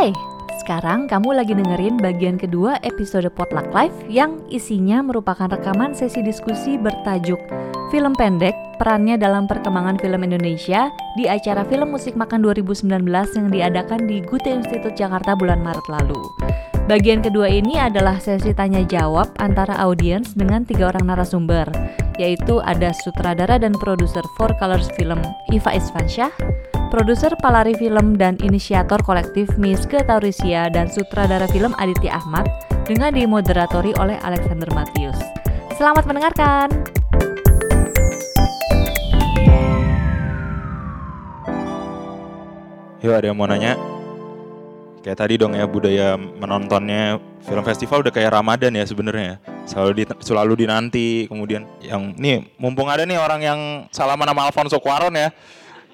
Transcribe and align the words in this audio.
Hai, 0.00 0.16
sekarang 0.56 1.12
kamu 1.12 1.44
lagi 1.44 1.52
dengerin 1.52 2.00
bagian 2.00 2.40
kedua 2.40 2.80
episode 2.80 3.28
Potluck 3.36 3.68
Live 3.68 3.92
yang 4.08 4.40
isinya 4.48 5.04
merupakan 5.04 5.44
rekaman 5.44 5.92
sesi 5.92 6.24
diskusi 6.24 6.80
bertajuk 6.80 7.36
Film 7.92 8.16
Pendek, 8.16 8.56
Perannya 8.80 9.20
dalam 9.20 9.44
Perkembangan 9.44 10.00
Film 10.00 10.24
Indonesia 10.24 10.88
di 11.20 11.28
acara 11.28 11.68
Film 11.68 11.92
Musik 11.92 12.16
Makan 12.16 12.40
2019 12.40 12.88
yang 13.12 13.48
diadakan 13.52 14.08
di 14.08 14.24
Gute 14.24 14.48
Institute 14.48 14.96
Jakarta 14.96 15.36
bulan 15.36 15.60
Maret 15.60 15.84
lalu. 15.92 16.16
Bagian 16.90 17.22
kedua 17.22 17.46
ini 17.46 17.78
adalah 17.78 18.18
sesi 18.18 18.50
tanya 18.50 18.82
jawab 18.82 19.30
antara 19.38 19.78
audiens 19.78 20.34
dengan 20.34 20.66
tiga 20.66 20.90
orang 20.90 21.06
narasumber, 21.06 21.70
yaitu 22.18 22.58
ada 22.66 22.90
sutradara 23.06 23.62
dan 23.62 23.78
produser 23.78 24.26
Four 24.34 24.50
Colors 24.58 24.90
Film 24.98 25.22
Iva 25.54 25.70
Isfansyah, 25.70 26.34
produser 26.90 27.30
Palari 27.38 27.78
Film 27.78 28.18
dan 28.18 28.34
inisiator 28.42 28.98
kolektif 29.06 29.46
Miske 29.54 30.02
Taurisia 30.02 30.66
dan 30.66 30.90
sutradara 30.90 31.46
film 31.54 31.78
Aditya 31.78 32.18
Ahmad 32.18 32.50
dengan 32.90 33.14
dimoderatori 33.14 33.94
oleh 34.02 34.18
Alexander 34.26 34.66
Matius. 34.74 35.22
Selamat 35.78 36.10
mendengarkan. 36.10 36.74
Yuk 42.98 43.14
ada 43.14 43.30
yang 43.30 43.38
mau 43.38 43.46
nanya? 43.46 43.89
Kayak 45.00 45.16
tadi 45.16 45.34
dong 45.40 45.56
ya 45.56 45.64
budaya 45.64 46.20
menontonnya 46.20 47.16
film 47.40 47.64
festival 47.64 48.04
udah 48.04 48.12
kayak 48.12 48.36
Ramadan 48.36 48.76
ya 48.76 48.84
sebenarnya. 48.84 49.40
Selalu 49.64 49.90
di, 49.96 50.04
selalu 50.20 50.52
dinanti. 50.60 51.24
Kemudian 51.24 51.64
yang 51.80 52.12
nih 52.20 52.44
mumpung 52.60 52.92
ada 52.92 53.08
nih 53.08 53.16
orang 53.16 53.40
yang 53.40 53.60
salaman 53.88 54.28
sama 54.28 54.42
Alfonso 54.44 54.76
Cuaron 54.76 55.16
ya 55.16 55.32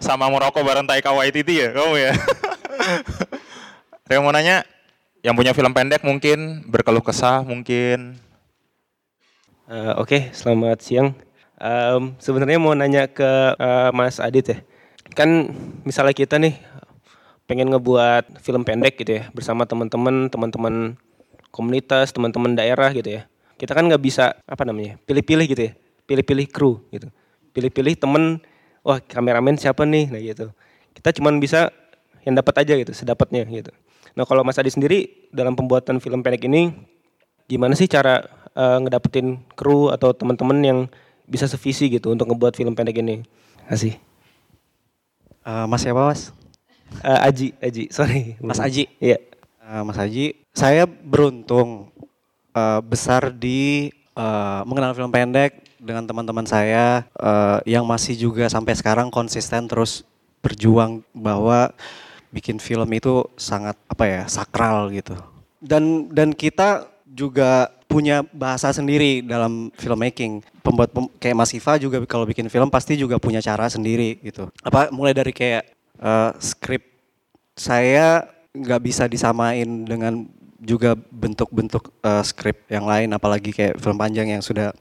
sama 0.02 0.28
merokok 0.28 0.60
bareng 0.60 0.86
Taika 0.90 1.14
Waititi 1.14 1.62
ya 1.62 1.70
kamu 1.72 1.94
ya. 2.02 2.12
Yang 4.06 4.22
mau 4.22 4.30
nanya? 4.30 4.62
Yang 5.26 5.34
punya 5.34 5.50
film 5.50 5.74
pendek 5.74 6.06
mungkin, 6.06 6.62
berkeluh 6.70 7.02
kesah 7.02 7.42
mungkin. 7.42 8.14
Uh, 9.66 9.98
Oke, 9.98 10.06
okay, 10.06 10.22
selamat 10.30 10.78
siang. 10.78 11.10
Um, 11.58 12.14
Sebenarnya 12.22 12.62
mau 12.62 12.70
nanya 12.78 13.10
ke 13.10 13.26
uh, 13.58 13.90
Mas 13.90 14.22
Adit 14.22 14.46
ya. 14.46 14.58
Kan 15.10 15.50
misalnya 15.82 16.14
kita 16.14 16.38
nih 16.38 16.54
pengen 17.46 17.70
ngebuat 17.70 18.42
film 18.42 18.66
pendek 18.66 18.98
gitu 18.98 19.22
ya 19.22 19.30
bersama 19.30 19.64
teman-teman, 19.64 20.26
teman-teman 20.30 20.98
komunitas, 21.54 22.10
teman-teman 22.10 22.58
daerah 22.58 22.90
gitu 22.92 23.22
ya. 23.22 23.30
Kita 23.56 23.72
kan 23.72 23.88
nggak 23.88 24.02
bisa 24.02 24.36
apa 24.44 24.66
namanya 24.68 25.00
pilih-pilih 25.08 25.46
gitu 25.48 25.62
ya, 25.70 25.72
pilih-pilih 26.04 26.46
kru 26.52 26.84
gitu, 26.92 27.08
pilih-pilih 27.56 27.96
temen 27.96 28.44
wah 28.84 29.00
kameramen 29.00 29.56
siapa 29.56 29.88
nih? 29.88 30.12
Nah 30.12 30.20
gitu. 30.20 30.52
Kita 30.92 31.14
cuma 31.16 31.32
bisa 31.34 31.72
yang 32.26 32.34
dapat 32.36 32.66
aja 32.66 32.74
gitu 32.76 32.92
sedapatnya 32.92 33.46
gitu. 33.48 33.70
Nah 34.18 34.26
kalau 34.26 34.42
Mas 34.42 34.58
Adi 34.58 34.74
sendiri 34.74 35.30
dalam 35.30 35.54
pembuatan 35.54 36.02
film 36.02 36.20
pendek 36.26 36.50
ini 36.50 36.74
gimana 37.46 37.78
sih 37.78 37.86
cara 37.86 38.26
uh, 38.58 38.82
ngedapetin 38.82 39.38
kru 39.54 39.94
atau 39.94 40.10
teman-teman 40.10 40.58
yang 40.60 40.78
bisa 41.30 41.46
sevisi 41.46 41.86
gitu 41.86 42.10
untuk 42.10 42.26
ngebuat 42.26 42.58
film 42.58 42.74
pendek 42.74 42.98
ini? 43.00 43.22
Kasih 43.70 43.94
uh, 45.46 45.70
Mas 45.70 45.86
siapa 45.86 46.02
Mas 46.02 46.34
uh, 47.02 47.26
Aji 47.26 47.56
Aji 47.58 47.84
sorry 47.90 48.36
Mas 48.40 48.60
Aji 48.62 48.88
iya 49.02 49.18
uh, 49.64 49.82
Mas 49.82 49.98
Aji 49.98 50.36
saya 50.56 50.88
beruntung 50.88 51.92
uh, 52.56 52.80
besar 52.80 53.28
di 53.28 53.92
uh, 54.16 54.64
mengenal 54.64 54.96
film 54.96 55.12
pendek 55.12 55.66
dengan 55.76 56.08
teman-teman 56.08 56.48
saya 56.48 57.04
uh, 57.20 57.60
yang 57.68 57.84
masih 57.84 58.16
juga 58.16 58.48
sampai 58.48 58.72
sekarang 58.72 59.12
konsisten 59.12 59.68
terus 59.68 60.02
berjuang 60.40 61.04
bahwa 61.12 61.70
bikin 62.32 62.58
film 62.58 62.88
itu 62.96 63.24
sangat 63.36 63.76
apa 63.86 64.04
ya 64.04 64.22
sakral 64.26 64.88
gitu. 64.90 65.14
Dan 65.60 66.10
dan 66.12 66.32
kita 66.32 66.88
juga 67.06 67.70
punya 67.86 68.26
bahasa 68.34 68.74
sendiri 68.74 69.22
dalam 69.22 69.70
filmmaking. 69.78 70.42
Pembuat 70.60 70.90
pem, 70.90 71.06
kayak 71.22 71.36
Mas 71.38 71.54
Iva 71.54 71.78
juga 71.78 72.02
kalau 72.04 72.26
bikin 72.26 72.50
film 72.50 72.66
pasti 72.68 72.98
juga 72.98 73.22
punya 73.22 73.38
cara 73.38 73.70
sendiri 73.70 74.18
gitu. 74.20 74.50
Apa 74.66 74.90
mulai 74.90 75.14
dari 75.14 75.30
kayak 75.30 75.75
uh, 76.00 76.32
skrip 76.40 76.82
saya 77.56 78.28
nggak 78.56 78.80
bisa 78.84 79.04
disamain 79.08 79.84
dengan 79.84 80.28
juga 80.60 80.96
bentuk-bentuk 80.96 81.92
uh, 82.00 82.24
skrip 82.24 82.64
yang 82.72 82.88
lain 82.88 83.12
apalagi 83.12 83.52
kayak 83.52 83.76
film 83.76 84.00
panjang 84.00 84.32
yang 84.32 84.42
sudah 84.42 84.72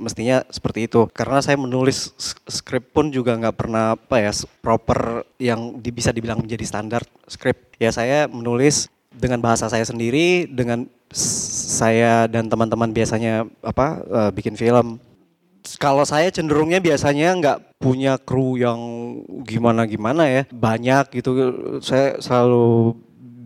mestinya 0.00 0.40
seperti 0.48 0.88
itu. 0.88 1.06
Karena 1.12 1.44
saya 1.44 1.60
menulis 1.60 2.16
skrip 2.48 2.90
pun 2.96 3.12
juga 3.12 3.36
nggak 3.36 3.56
pernah 3.56 3.94
apa 3.94 4.16
ya 4.16 4.32
proper 4.64 5.28
yang 5.36 5.76
bisa 5.78 6.10
dibilang 6.10 6.40
menjadi 6.40 6.64
standar 6.64 7.04
skrip. 7.28 7.76
Ya 7.76 7.92
saya 7.92 8.24
menulis 8.26 8.88
dengan 9.12 9.44
bahasa 9.44 9.68
saya 9.68 9.84
sendiri 9.84 10.48
dengan 10.48 10.88
saya 11.12 12.24
dan 12.30 12.48
teman-teman 12.48 12.88
biasanya 12.94 13.44
apa 13.60 14.00
uh, 14.08 14.30
bikin 14.32 14.56
film 14.56 14.96
kalau 15.76 16.04
saya 16.08 16.32
cenderungnya 16.32 16.80
biasanya 16.80 17.36
nggak 17.36 17.58
punya 17.80 18.16
kru 18.20 18.60
yang 18.60 18.80
gimana 19.44 19.88
gimana 19.88 20.28
ya 20.28 20.42
banyak 20.52 21.20
gitu 21.20 21.30
saya 21.80 22.20
selalu 22.20 22.96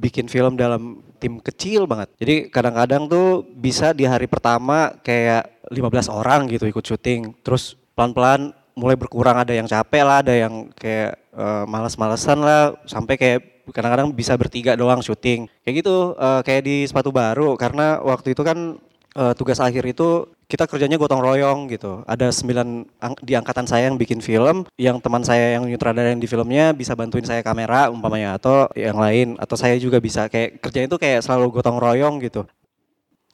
bikin 0.05 0.29
film 0.29 0.61
dalam 0.61 1.01
tim 1.17 1.41
kecil 1.41 1.89
banget. 1.89 2.13
Jadi 2.21 2.35
kadang-kadang 2.53 3.09
tuh 3.09 3.41
bisa 3.57 3.97
di 3.97 4.05
hari 4.05 4.29
pertama 4.29 4.93
kayak 5.01 5.49
15 5.73 6.13
orang 6.13 6.45
gitu 6.53 6.69
ikut 6.69 6.85
syuting. 6.85 7.33
Terus 7.41 7.81
pelan-pelan 7.97 8.53
mulai 8.77 9.01
berkurang 9.01 9.41
ada 9.41 9.57
yang 9.57 9.65
capek 9.65 10.05
lah, 10.05 10.21
ada 10.21 10.37
yang 10.37 10.69
kayak 10.77 11.17
uh, 11.33 11.65
males-malesan 11.65 12.45
lah 12.45 12.77
sampai 12.85 13.17
kayak 13.17 13.41
kadang-kadang 13.73 14.13
bisa 14.13 14.37
bertiga 14.37 14.77
doang 14.77 15.01
syuting. 15.01 15.49
Kayak 15.65 15.75
gitu 15.81 16.13
uh, 16.21 16.45
kayak 16.45 16.69
di 16.69 16.85
sepatu 16.85 17.09
baru 17.09 17.57
karena 17.57 18.05
waktu 18.05 18.37
itu 18.37 18.45
kan 18.45 18.77
uh, 19.15 19.33
tugas 19.33 19.63
akhir 19.63 19.83
itu 19.87 20.29
kita 20.45 20.69
kerjanya 20.69 21.01
gotong 21.01 21.23
royong 21.23 21.71
gitu. 21.73 22.05
Ada 22.05 22.31
sembilan 22.31 22.85
di 23.25 23.33
angkatan 23.35 23.67
saya 23.67 23.89
yang 23.89 23.97
bikin 23.97 24.21
film, 24.21 24.69
yang 24.77 25.01
teman 25.01 25.25
saya 25.25 25.57
yang 25.57 25.67
yang 25.67 26.21
di 26.21 26.29
filmnya 26.29 26.77
bisa 26.77 26.93
bantuin 26.93 27.25
saya 27.25 27.41
kamera 27.41 27.89
umpamanya 27.89 28.37
atau 28.37 28.69
yang 28.77 28.99
lain 28.99 29.35
atau 29.41 29.57
saya 29.57 29.79
juga 29.81 29.99
bisa 29.99 30.29
kayak 30.29 30.61
kerjanya 30.61 30.87
itu 30.91 30.99
kayak 31.01 31.25
selalu 31.25 31.59
gotong 31.59 31.81
royong 31.81 32.21
gitu. 32.23 32.45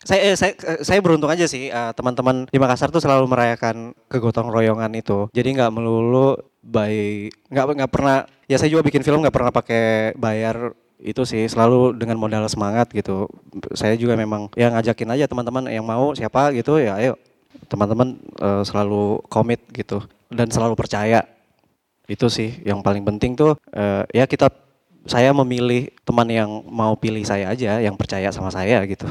Saya, 0.01 0.33
eh, 0.33 0.37
saya 0.37 0.57
saya 0.81 0.97
beruntung 1.05 1.29
aja 1.29 1.45
sih 1.45 1.69
uh, 1.69 1.93
teman-teman 1.93 2.49
di 2.49 2.57
Makassar 2.57 2.89
tuh 2.89 3.05
selalu 3.05 3.29
merayakan 3.29 3.93
kegotong 4.09 4.49
royongan 4.49 4.97
itu. 4.97 5.29
Jadi 5.37 5.61
nggak 5.61 5.73
melulu 5.77 6.41
by 6.65 7.29
nggak 7.53 7.65
nggak 7.85 7.93
pernah 7.93 8.25
ya 8.49 8.57
saya 8.57 8.73
juga 8.73 8.85
bikin 8.85 9.05
film 9.05 9.21
nggak 9.21 9.33
pernah 9.33 9.53
pakai 9.53 10.17
bayar 10.17 10.73
itu 11.01 11.25
sih 11.25 11.49
selalu 11.49 11.97
dengan 11.97 12.21
modal 12.21 12.45
semangat 12.47 12.93
gitu. 12.93 13.27
Saya 13.73 13.97
juga 13.97 14.15
memang 14.15 14.53
yang 14.55 14.77
ngajakin 14.77 15.17
aja 15.17 15.25
teman-teman 15.27 15.69
yang 15.73 15.85
mau 15.85 16.13
siapa 16.13 16.53
gitu 16.53 16.77
ya 16.77 17.01
ayo 17.01 17.17
teman-teman 17.67 18.19
uh, 18.39 18.63
selalu 18.63 19.25
komit 19.27 19.61
gitu 19.73 20.05
dan 20.31 20.53
selalu 20.53 20.77
percaya. 20.77 21.25
Itu 22.07 22.29
sih 22.29 22.61
yang 22.67 22.85
paling 22.85 23.03
penting 23.07 23.35
tuh 23.35 23.57
uh, 23.75 24.03
ya 24.13 24.29
kita 24.29 24.53
saya 25.09 25.33
memilih 25.33 25.89
teman 26.05 26.29
yang 26.29 26.51
mau 26.69 26.93
pilih 26.99 27.25
saya 27.25 27.49
aja, 27.49 27.81
yang 27.81 27.97
percaya 27.97 28.29
sama 28.29 28.53
saya 28.53 28.85
gitu. 28.85 29.09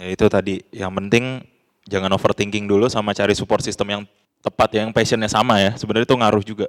Ya 0.00 0.08
itu 0.08 0.24
tadi 0.32 0.64
yang 0.72 0.90
penting 0.96 1.44
jangan 1.84 2.08
overthinking 2.16 2.64
dulu 2.64 2.88
sama 2.88 3.12
cari 3.12 3.36
support 3.36 3.60
system 3.60 3.92
yang 3.92 4.02
tepat 4.40 4.80
yang 4.80 4.88
passionnya 4.90 5.28
sama 5.28 5.60
ya. 5.60 5.76
Sebenarnya 5.76 6.08
itu 6.08 6.16
ngaruh 6.16 6.44
juga. 6.44 6.66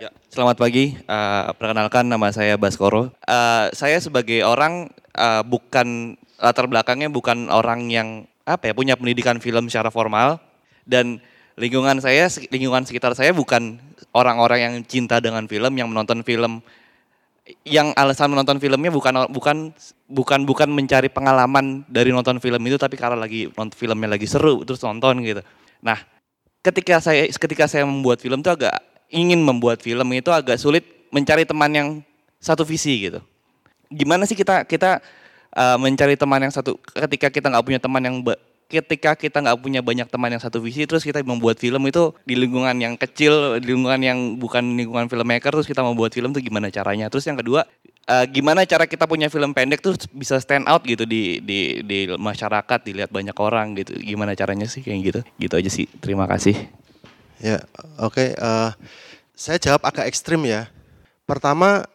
Ya, 0.00 0.08
selamat 0.32 0.56
pagi. 0.56 0.96
Uh, 1.04 1.52
perkenalkan 1.60 2.08
nama 2.08 2.32
saya 2.32 2.56
Baskoro. 2.56 3.12
Uh, 3.28 3.68
saya 3.76 4.00
sebagai 4.00 4.40
orang 4.48 4.88
uh, 5.12 5.44
bukan 5.44 6.16
latar 6.40 6.64
belakangnya 6.64 7.12
bukan 7.12 7.52
orang 7.52 7.92
yang 7.92 8.24
apa 8.48 8.72
ya 8.72 8.74
punya 8.74 8.96
pendidikan 8.96 9.44
film 9.44 9.68
secara 9.68 9.92
formal 9.92 10.40
dan 10.88 11.20
lingkungan 11.60 12.00
saya 12.00 12.32
lingkungan 12.48 12.88
sekitar 12.88 13.12
saya 13.12 13.36
bukan 13.36 13.76
orang-orang 14.16 14.64
yang 14.64 14.74
cinta 14.88 15.20
dengan 15.20 15.44
film 15.44 15.76
yang 15.76 15.92
menonton 15.92 16.24
film 16.24 16.64
yang 17.68 17.92
alasan 17.92 18.32
menonton 18.32 18.56
filmnya 18.56 18.88
bukan 18.88 19.28
bukan 19.28 19.76
bukan 20.08 20.40
bukan 20.48 20.68
mencari 20.72 21.12
pengalaman 21.12 21.84
dari 21.92 22.08
nonton 22.08 22.40
film 22.40 22.64
itu 22.64 22.80
tapi 22.80 22.96
karena 22.96 23.20
lagi 23.20 23.52
nonton 23.52 23.76
filmnya 23.76 24.16
lagi 24.16 24.24
seru 24.24 24.64
terus 24.64 24.80
nonton 24.80 25.20
gitu. 25.20 25.44
Nah, 25.84 26.00
ketika 26.64 27.04
saya 27.04 27.28
ketika 27.28 27.68
saya 27.68 27.84
membuat 27.84 28.24
film 28.24 28.40
itu 28.40 28.48
agak 28.48 28.89
ingin 29.10 29.42
membuat 29.42 29.82
film 29.82 30.06
itu 30.14 30.30
agak 30.30 30.56
sulit 30.56 30.86
mencari 31.10 31.42
teman 31.42 31.70
yang 31.70 31.88
satu 32.38 32.62
visi 32.62 33.10
gitu. 33.10 33.20
Gimana 33.90 34.24
sih 34.24 34.38
kita 34.38 34.64
kita 34.64 35.02
uh, 35.54 35.76
mencari 35.76 36.14
teman 36.14 36.40
yang 36.46 36.54
satu 36.54 36.78
ketika 36.94 37.28
kita 37.28 37.46
nggak 37.50 37.64
punya 37.66 37.80
teman 37.82 38.02
yang 38.02 38.16
ketika 38.70 39.18
kita 39.18 39.42
nggak 39.42 39.58
punya 39.58 39.82
banyak 39.82 40.06
teman 40.06 40.30
yang 40.30 40.38
satu 40.38 40.62
visi 40.62 40.86
terus 40.86 41.02
kita 41.02 41.26
membuat 41.26 41.58
film 41.58 41.82
itu 41.90 42.14
di 42.22 42.38
lingkungan 42.38 42.78
yang 42.78 42.94
kecil 42.94 43.58
di 43.58 43.74
lingkungan 43.74 43.98
yang 43.98 44.18
bukan 44.38 44.78
lingkungan 44.78 45.10
filmmaker 45.10 45.50
terus 45.50 45.66
kita 45.66 45.82
membuat 45.82 46.14
film 46.14 46.30
itu 46.30 46.46
gimana 46.46 46.70
caranya? 46.70 47.10
Terus 47.10 47.26
yang 47.26 47.34
kedua 47.34 47.66
uh, 48.06 48.24
gimana 48.30 48.62
cara 48.62 48.86
kita 48.86 49.10
punya 49.10 49.26
film 49.26 49.50
pendek 49.50 49.82
tuh 49.82 49.98
bisa 50.14 50.38
stand 50.38 50.70
out 50.70 50.86
gitu 50.86 51.02
di 51.02 51.42
di 51.42 51.82
di 51.82 52.06
masyarakat 52.14 52.78
dilihat 52.86 53.10
banyak 53.10 53.34
orang 53.42 53.74
gitu. 53.74 53.98
Gimana 53.98 54.38
caranya 54.38 54.70
sih 54.70 54.86
kayak 54.86 54.98
gitu? 55.02 55.20
Gitu 55.42 55.54
aja 55.58 55.70
sih. 55.70 55.90
Terima 55.98 56.30
kasih 56.30 56.79
Ya, 57.40 57.64
oke. 57.96 58.14
Okay, 58.14 58.28
uh, 58.36 58.44
eh, 58.44 58.70
saya 59.32 59.56
jawab 59.56 59.82
agak 59.88 60.04
ekstrim 60.06 60.44
ya. 60.44 60.68
Pertama, 61.24 61.88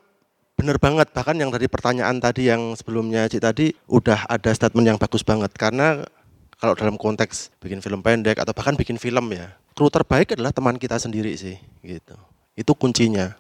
bener 0.56 0.80
banget 0.80 1.12
bahkan 1.12 1.36
yang 1.36 1.52
dari 1.52 1.68
pertanyaan 1.68 2.18
tadi 2.18 2.48
yang 2.48 2.74
sebelumnya 2.80 3.28
Cik 3.28 3.44
tadi 3.44 3.76
udah 3.92 4.24
ada 4.32 4.50
statement 4.56 4.88
yang 4.88 4.98
bagus 4.98 5.20
banget 5.20 5.52
karena 5.52 6.08
kalau 6.56 6.72
dalam 6.80 6.96
konteks 6.96 7.52
bikin 7.60 7.84
film 7.84 8.00
pendek 8.00 8.40
atau 8.40 8.56
bahkan 8.56 8.72
bikin 8.80 8.96
film 8.96 9.36
ya 9.36 9.52
kru 9.76 9.92
terbaik 9.92 10.32
adalah 10.40 10.56
teman 10.56 10.80
kita 10.80 10.96
sendiri 10.96 11.36
sih 11.36 11.60
gitu 11.84 12.16
itu 12.56 12.72
kuncinya 12.72 13.36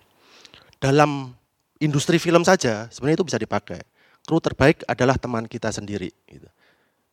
dalam 0.83 1.31
industri 1.79 2.19
film 2.19 2.43
saja 2.43 2.91
sebenarnya 2.91 3.23
itu 3.23 3.27
bisa 3.31 3.39
dipakai 3.39 3.79
kru 4.27 4.43
terbaik 4.43 4.83
adalah 4.83 5.15
teman 5.15 5.47
kita 5.47 5.71
sendiri 5.71 6.11
gitu. 6.27 6.51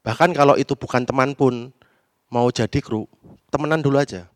bahkan 0.02 0.34
kalau 0.34 0.58
itu 0.58 0.74
bukan 0.74 1.06
teman 1.06 1.38
pun 1.38 1.70
mau 2.26 2.50
jadi 2.50 2.82
kru 2.82 3.06
temenan 3.54 3.78
dulu 3.78 4.02
aja 4.02 4.26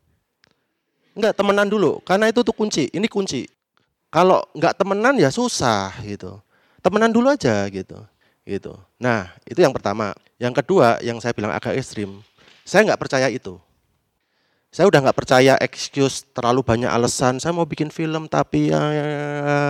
Enggak, 1.17 1.33
temenan 1.33 1.65
dulu. 1.67 2.05
Karena 2.05 2.29
itu 2.29 2.45
tuh 2.45 2.53
kunci. 2.53 2.93
Ini 2.93 3.09
kunci. 3.09 3.49
Kalau 4.13 4.45
enggak 4.53 4.77
temenan 4.77 5.17
ya 5.17 5.33
susah 5.33 5.97
gitu. 6.05 6.37
Temenan 6.85 7.09
dulu 7.09 7.33
aja 7.33 7.65
gitu. 7.73 7.97
Gitu. 8.45 8.77
Nah, 9.01 9.33
itu 9.49 9.59
yang 9.59 9.73
pertama. 9.73 10.13
Yang 10.37 10.61
kedua, 10.63 11.01
yang 11.01 11.17
saya 11.19 11.33
bilang 11.33 11.57
agak 11.57 11.73
ekstrim. 11.73 12.21
Saya 12.69 12.85
enggak 12.85 13.01
percaya 13.01 13.33
itu. 13.33 13.57
Saya 14.69 14.93
udah 14.93 15.09
enggak 15.09 15.17
percaya 15.17 15.57
excuse 15.65 16.29
terlalu 16.37 16.61
banyak 16.61 16.93
alasan. 16.93 17.41
Saya 17.41 17.57
mau 17.57 17.65
bikin 17.65 17.89
film 17.89 18.29
tapi 18.29 18.69
ya, 18.69 18.83
ya, 18.93 19.05
ya, 19.09 19.61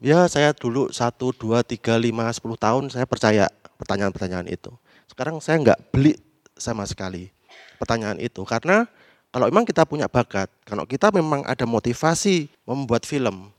ya 0.00 0.20
saya 0.32 0.56
dulu 0.56 0.88
satu, 0.88 1.36
dua, 1.36 1.60
tiga, 1.60 2.00
lima, 2.00 2.32
sepuluh 2.32 2.56
tahun 2.56 2.88
saya 2.88 3.04
percaya 3.04 3.52
pertanyaan-pertanyaan 3.76 4.48
itu. 4.48 4.72
Sekarang 5.12 5.36
saya 5.44 5.60
enggak 5.60 5.78
beli 5.92 6.16
sama 6.56 6.88
sekali 6.88 7.28
pertanyaan 7.76 8.16
itu 8.16 8.40
karena 8.48 8.88
kalau 9.36 9.52
memang 9.52 9.68
kita 9.68 9.84
punya 9.84 10.08
bakat, 10.08 10.48
kalau 10.64 10.88
kita 10.88 11.12
memang 11.12 11.44
ada 11.44 11.68
motivasi 11.68 12.48
membuat 12.64 13.04
film, 13.04 13.52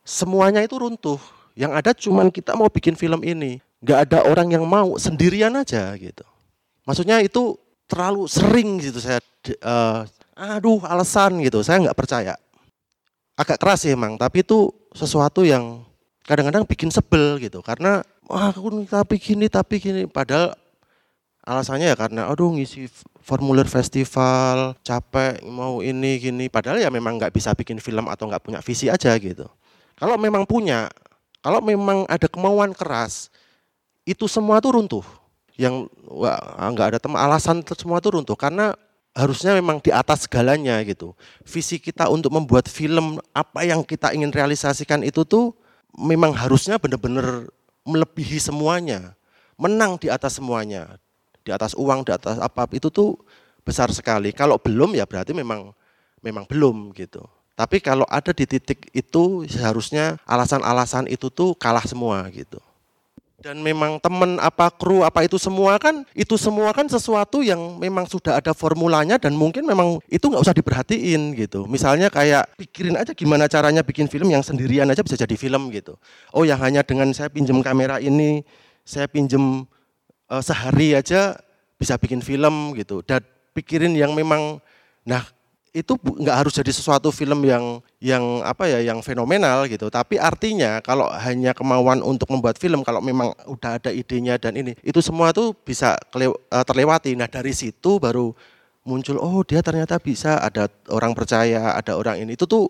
semuanya 0.00 0.64
itu 0.64 0.80
runtuh. 0.80 1.20
Yang 1.52 1.72
ada 1.76 1.90
cuman 1.92 2.32
kita 2.32 2.56
mau 2.56 2.72
bikin 2.72 2.96
film 2.96 3.20
ini, 3.20 3.60
nggak 3.84 4.08
ada 4.08 4.24
orang 4.24 4.48
yang 4.48 4.64
mau 4.64 4.96
sendirian 4.96 5.52
aja 5.60 5.92
gitu. 6.00 6.24
Maksudnya 6.88 7.20
itu 7.20 7.60
terlalu 7.84 8.24
sering 8.32 8.80
gitu 8.80 8.96
saya, 8.96 9.20
uh, 9.60 10.08
aduh 10.32 10.80
alasan 10.88 11.36
gitu, 11.44 11.60
saya 11.60 11.84
nggak 11.84 11.98
percaya. 11.98 12.40
Agak 13.36 13.60
keras 13.60 13.84
sih 13.84 13.92
emang, 13.92 14.16
tapi 14.16 14.40
itu 14.40 14.72
sesuatu 14.96 15.44
yang 15.44 15.84
kadang-kadang 16.24 16.64
bikin 16.64 16.88
sebel 16.88 17.36
gitu, 17.44 17.60
karena 17.60 18.00
wah 18.24 18.56
aku 18.56 18.88
tapi 18.88 19.20
gini 19.20 19.52
tapi 19.52 19.84
gini, 19.84 20.08
padahal 20.08 20.56
alasannya 21.48 21.88
ya 21.88 21.96
karena 21.96 22.28
aduh 22.28 22.52
ngisi 22.52 22.92
formulir 23.24 23.64
festival 23.64 24.76
capek 24.84 25.40
mau 25.48 25.80
ini 25.80 26.20
gini. 26.20 26.52
Padahal 26.52 26.84
ya 26.84 26.92
memang 26.92 27.16
nggak 27.16 27.32
bisa 27.32 27.56
bikin 27.56 27.80
film 27.80 28.04
atau 28.12 28.28
nggak 28.28 28.44
punya 28.44 28.60
visi 28.60 28.92
aja 28.92 29.16
gitu. 29.16 29.48
Kalau 29.96 30.20
memang 30.20 30.44
punya 30.44 30.92
kalau 31.40 31.64
memang 31.64 32.04
ada 32.04 32.28
kemauan 32.28 32.76
keras 32.76 33.32
itu 34.04 34.28
semua 34.28 34.60
tuh 34.60 34.76
runtuh. 34.76 35.06
Yang 35.56 35.88
nggak 36.76 36.86
ada 36.94 36.98
teman 37.00 37.18
alasan 37.18 37.64
semua 37.72 37.98
tuh 37.98 38.20
runtuh 38.20 38.36
karena 38.36 38.76
harusnya 39.16 39.56
memang 39.56 39.80
di 39.80 39.90
atas 39.90 40.28
segalanya 40.28 40.78
gitu. 40.84 41.16
Visi 41.42 41.80
kita 41.80 42.12
untuk 42.12 42.30
membuat 42.30 42.68
film 42.68 43.18
apa 43.32 43.64
yang 43.64 43.80
kita 43.82 44.12
ingin 44.12 44.30
realisasikan 44.30 45.00
itu 45.02 45.24
tuh 45.24 45.56
memang 45.96 46.30
harusnya 46.36 46.76
benar-benar 46.76 47.48
melebihi 47.88 48.36
semuanya 48.36 49.16
menang 49.58 49.98
di 49.98 50.06
atas 50.06 50.38
semuanya 50.38 51.00
di 51.48 51.52
atas 51.56 51.72
uang, 51.72 52.04
di 52.04 52.12
atas 52.12 52.36
apa 52.36 52.68
itu 52.76 52.92
tuh 52.92 53.16
besar 53.64 53.88
sekali. 53.88 54.36
Kalau 54.36 54.60
belum 54.60 54.92
ya 54.92 55.08
berarti 55.08 55.32
memang 55.32 55.72
memang 56.20 56.44
belum 56.44 56.92
gitu. 56.92 57.24
Tapi 57.56 57.80
kalau 57.80 58.04
ada 58.06 58.30
di 58.36 58.44
titik 58.44 58.92
itu 58.94 59.48
seharusnya 59.48 60.20
alasan-alasan 60.28 61.08
itu 61.08 61.32
tuh 61.32 61.56
kalah 61.56 61.82
semua 61.82 62.22
gitu. 62.30 62.60
Dan 63.38 63.62
memang 63.62 64.02
temen 64.02 64.34
apa 64.42 64.66
kru 64.66 65.06
apa 65.06 65.22
itu 65.22 65.38
semua 65.38 65.78
kan 65.78 66.02
itu 66.10 66.34
semua 66.34 66.74
kan 66.74 66.90
sesuatu 66.90 67.38
yang 67.38 67.78
memang 67.78 68.02
sudah 68.10 68.42
ada 68.42 68.50
formulanya 68.50 69.14
dan 69.14 69.30
mungkin 69.34 69.62
memang 69.62 70.02
itu 70.10 70.26
nggak 70.26 70.42
usah 70.42 70.54
diperhatiin 70.54 71.38
gitu. 71.38 71.62
Misalnya 71.70 72.10
kayak 72.10 72.50
pikirin 72.58 72.98
aja 72.98 73.14
gimana 73.14 73.46
caranya 73.46 73.86
bikin 73.86 74.10
film 74.10 74.26
yang 74.26 74.42
sendirian 74.42 74.90
aja 74.90 75.06
bisa 75.06 75.14
jadi 75.14 75.34
film 75.38 75.70
gitu. 75.70 75.94
Oh 76.34 76.42
ya 76.42 76.58
hanya 76.58 76.82
dengan 76.82 77.14
saya 77.14 77.30
pinjem 77.30 77.62
kamera 77.62 78.02
ini, 78.02 78.42
saya 78.82 79.06
pinjem 79.06 79.66
uh, 80.28 80.42
sehari 80.44 80.94
aja 80.94 81.36
bisa 81.80 81.96
bikin 81.96 82.20
film 82.20 82.76
gitu. 82.76 83.00
Dan 83.04 83.24
pikirin 83.56 83.96
yang 83.96 84.12
memang 84.12 84.62
nah 85.08 85.24
itu 85.76 85.94
nggak 86.00 86.36
harus 86.44 86.52
jadi 86.56 86.72
sesuatu 86.72 87.12
film 87.12 87.44
yang 87.44 87.78
yang 88.00 88.40
apa 88.42 88.66
ya 88.66 88.80
yang 88.82 89.04
fenomenal 89.04 89.68
gitu. 89.68 89.92
Tapi 89.92 90.16
artinya 90.16 90.80
kalau 90.80 91.08
hanya 91.12 91.52
kemauan 91.52 92.00
untuk 92.00 92.28
membuat 92.32 92.56
film 92.56 92.80
kalau 92.82 92.98
memang 93.04 93.32
udah 93.46 93.78
ada 93.78 93.90
idenya 93.92 94.40
dan 94.40 94.56
ini 94.56 94.74
itu 94.80 94.98
semua 95.04 95.30
tuh 95.30 95.52
bisa 95.52 95.94
uh, 95.94 96.64
terlewati. 96.64 97.14
Nah 97.14 97.28
dari 97.28 97.52
situ 97.52 98.00
baru 98.00 98.32
muncul 98.88 99.20
oh 99.20 99.44
dia 99.44 99.60
ternyata 99.60 100.00
bisa 100.00 100.40
ada 100.40 100.72
orang 100.88 101.12
percaya 101.12 101.76
ada 101.76 101.94
orang 101.94 102.24
ini. 102.24 102.34
Itu 102.34 102.48
tuh 102.48 102.66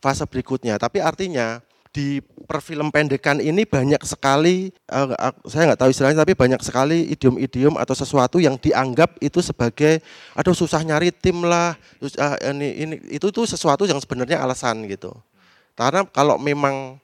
fase 0.00 0.24
berikutnya. 0.24 0.80
Tapi 0.80 0.98
artinya 1.04 1.60
di 1.92 2.20
perfilm 2.48 2.92
pendekan 2.92 3.40
ini 3.40 3.64
banyak 3.64 4.00
sekali 4.04 4.72
uh, 4.92 5.12
saya 5.48 5.72
nggak 5.72 5.80
tahu 5.80 5.90
istilahnya 5.92 6.20
tapi 6.24 6.36
banyak 6.36 6.60
sekali 6.60 7.08
idiom-idiom 7.12 7.76
atau 7.80 7.94
sesuatu 7.96 8.36
yang 8.40 8.56
dianggap 8.60 9.16
itu 9.20 9.40
sebagai 9.40 10.00
aduh 10.36 10.56
susah 10.56 10.84
nyari 10.84 11.12
tim 11.12 11.44
lah 11.44 11.76
uh, 12.00 12.36
ini 12.52 12.68
ini 12.76 12.94
itu 13.12 13.28
tuh 13.32 13.48
sesuatu 13.48 13.88
yang 13.88 14.00
sebenarnya 14.00 14.40
alasan 14.40 14.84
gitu. 14.88 15.12
Karena 15.78 16.04
kalau 16.10 16.36
memang 16.36 16.98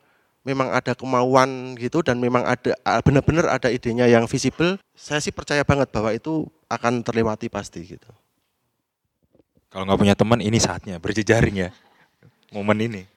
memang 0.44 0.68
ada 0.68 0.92
kemauan 0.92 1.72
gitu 1.80 2.04
dan 2.04 2.20
memang 2.20 2.44
ada 2.44 2.76
benar-benar 3.00 3.48
ada 3.48 3.72
idenya 3.72 4.04
yang 4.04 4.28
visible 4.28 4.76
saya 4.92 5.16
sih 5.22 5.32
percaya 5.32 5.64
banget 5.64 5.88
bahwa 5.88 6.12
itu 6.12 6.44
akan 6.68 7.00
terlewati 7.00 7.48
pasti 7.48 7.80
gitu. 7.96 8.10
Kalau 9.72 9.88
nggak 9.88 10.00
punya 10.00 10.14
teman 10.14 10.40
ini 10.44 10.60
saatnya 10.60 11.00
berjejaring 11.00 11.56
ya 11.66 11.70
momen 12.54 12.78
ini 12.78 13.13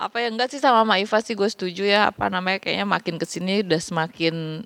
apa 0.00 0.24
ya 0.24 0.32
enggak 0.32 0.48
sih 0.48 0.60
sama 0.62 0.80
Mak 0.88 0.98
Iva 1.04 1.18
sih 1.20 1.36
gue 1.36 1.48
setuju 1.48 1.84
ya. 1.84 2.08
Apa 2.08 2.32
namanya 2.32 2.58
kayaknya 2.64 2.88
makin 2.88 3.20
ke 3.20 3.26
sini 3.28 3.60
udah 3.60 3.80
semakin 3.80 4.64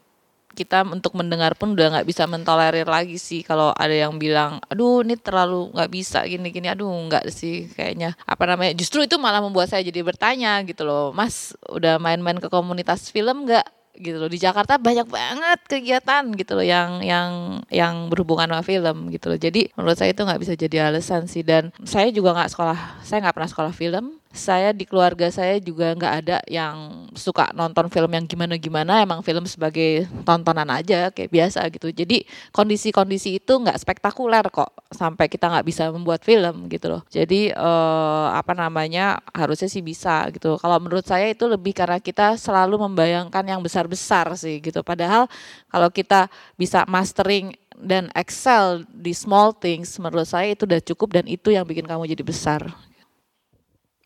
kita 0.55 0.87
untuk 0.87 1.19
mendengar 1.19 1.59
pun 1.59 1.75
udah 1.75 1.99
nggak 1.99 2.07
bisa 2.07 2.31
mentolerir 2.31 2.87
lagi 2.87 3.19
sih. 3.19 3.43
Kalau 3.43 3.75
ada 3.75 3.91
yang 3.91 4.17
bilang 4.17 4.63
aduh 4.71 5.03
ini 5.03 5.19
terlalu 5.19 5.75
nggak 5.75 5.91
bisa 5.91 6.23
gini 6.25 6.55
gini 6.55 6.71
aduh 6.71 6.89
nggak 7.11 7.27
sih 7.35 7.67
kayaknya. 7.75 8.15
Apa 8.25 8.47
namanya 8.47 8.73
justru 8.79 9.03
itu 9.03 9.19
malah 9.19 9.43
membuat 9.43 9.69
saya 9.75 9.83
jadi 9.83 10.01
bertanya 10.07 10.63
gitu 10.63 10.87
loh 10.87 11.11
mas 11.11 11.59
udah 11.67 11.99
main-main 11.99 12.39
ke 12.39 12.47
komunitas 12.47 13.11
film 13.11 13.51
nggak? 13.51 13.67
Gitu 13.95 14.19
loh. 14.19 14.31
Di 14.31 14.39
Jakarta 14.39 14.79
banyak 14.79 15.07
banget 15.07 15.59
kegiatan 15.67 16.23
gitu 16.35 16.59
loh 16.59 16.67
yang 16.67 17.03
yang 17.03 17.63
yang 17.71 18.07
berhubungan 18.11 18.51
sama 18.51 18.63
film 18.63 19.11
gitu 19.11 19.31
loh. 19.31 19.39
Jadi 19.39 19.75
menurut 19.75 19.99
saya 19.99 20.15
itu 20.15 20.23
nggak 20.23 20.41
bisa 20.43 20.55
jadi 20.55 20.91
alasan 20.91 21.27
sih. 21.27 21.43
Dan 21.43 21.75
saya 21.83 22.11
juga 22.15 22.35
nggak 22.35 22.51
sekolah 22.55 22.79
saya 23.03 23.27
nggak 23.27 23.35
pernah 23.35 23.51
sekolah 23.51 23.75
film 23.75 24.23
saya 24.35 24.75
di 24.75 24.83
keluarga 24.83 25.31
saya 25.31 25.63
juga 25.63 25.95
nggak 25.95 26.15
ada 26.27 26.39
yang 26.51 27.07
suka 27.15 27.55
nonton 27.55 27.87
film 27.87 28.11
yang 28.11 28.27
gimana-gimana 28.27 29.07
emang 29.07 29.23
film 29.23 29.47
sebagai 29.47 30.11
tontonan 30.27 30.67
aja 30.75 31.15
kayak 31.15 31.31
biasa 31.31 31.63
gitu. 31.71 31.95
Jadi 31.95 32.27
kondisi-kondisi 32.51 33.39
itu 33.39 33.53
nggak 33.55 33.79
spektakuler 33.79 34.43
kok 34.51 34.75
sampai 34.91 35.31
kita 35.31 35.47
nggak 35.47 35.67
bisa 35.71 35.87
membuat 35.95 36.27
film 36.27 36.67
gitu 36.67 36.99
loh. 36.99 37.03
Jadi 37.07 37.55
eh, 37.55 38.27
apa 38.35 38.59
namanya 38.59 39.23
harusnya 39.31 39.71
sih 39.71 39.87
bisa 39.87 40.27
gitu. 40.35 40.59
Kalau 40.59 40.83
menurut 40.83 41.07
saya 41.07 41.31
itu 41.31 41.47
lebih 41.47 41.71
karena 41.71 42.03
kita 42.03 42.35
selalu 42.35 42.91
membayangkan 42.91 43.47
yang 43.47 43.63
besar-besar 43.63 44.35
sih 44.35 44.59
gitu. 44.59 44.83
Padahal 44.83 45.31
kalau 45.71 45.95
kita 45.95 46.27
bisa 46.59 46.83
mastering 46.91 47.55
dan 47.79 48.11
excel 48.19 48.83
di 48.91 49.15
small 49.15 49.55
things 49.55 49.95
menurut 50.03 50.27
saya 50.27 50.55
itu 50.55 50.67
udah 50.67 50.83
cukup 50.83 51.23
dan 51.23 51.27
itu 51.31 51.55
yang 51.55 51.63
bikin 51.67 51.87
kamu 51.87 52.07
jadi 52.07 52.23
besar 52.27 52.63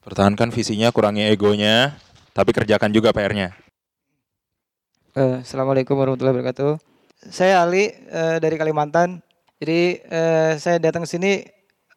Pertahankan 0.09 0.49
visinya, 0.49 0.89
kurangi 0.89 1.29
egonya, 1.29 1.93
tapi 2.33 2.57
kerjakan 2.57 2.89
juga 2.97 3.13
PR-nya. 3.13 3.53
Uh, 5.13 5.45
Assalamualaikum 5.45 6.01
warahmatullahi 6.01 6.33
wabarakatuh. 6.33 6.81
Saya 7.29 7.61
Ali 7.61 7.93
uh, 8.09 8.41
dari 8.41 8.57
Kalimantan. 8.57 9.21
Jadi 9.61 10.01
uh, 10.09 10.57
saya 10.57 10.81
datang 10.81 11.05
ke 11.05 11.13
sini 11.13 11.45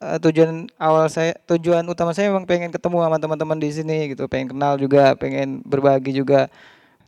uh, 0.03 0.19
tujuan 0.19 0.67
awal 0.75 1.07
saya, 1.07 1.39
tujuan 1.55 1.87
utama 1.87 2.11
saya 2.11 2.27
memang 2.35 2.43
pengen 2.43 2.75
ketemu 2.75 2.99
sama 2.99 3.15
teman-teman 3.15 3.55
di 3.63 3.71
sini 3.71 4.11
gitu, 4.11 4.27
pengen 4.27 4.59
kenal 4.59 4.75
juga, 4.75 5.15
pengen 5.15 5.63
berbagi 5.63 6.11
juga. 6.11 6.51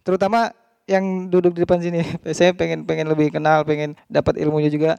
Terutama 0.07 0.55
yang 0.87 1.27
duduk 1.27 1.51
di 1.51 1.67
depan 1.67 1.83
sini, 1.83 1.99
saya 2.39 2.55
pengen 2.55 2.87
pengen 2.87 3.11
lebih 3.11 3.27
kenal, 3.27 3.67
pengen 3.67 3.99
dapat 4.07 4.39
ilmunya 4.39 4.71
juga. 4.71 4.95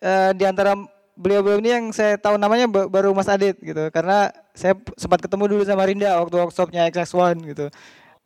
Uh, 0.00 0.32
di 0.32 0.48
antara 0.48 0.80
beliau-beliau 1.22 1.62
ini 1.62 1.70
yang 1.70 1.86
saya 1.94 2.18
tahu 2.18 2.34
namanya 2.34 2.66
baru 2.66 3.14
Mas 3.14 3.30
Adit 3.30 3.54
gitu 3.62 3.86
karena 3.94 4.34
saya 4.58 4.74
sempat 4.98 5.22
ketemu 5.22 5.54
dulu 5.54 5.62
sama 5.62 5.86
Rinda 5.86 6.18
waktu 6.18 6.34
workshopnya 6.34 6.90
XX1 6.90 7.38
gitu. 7.54 7.66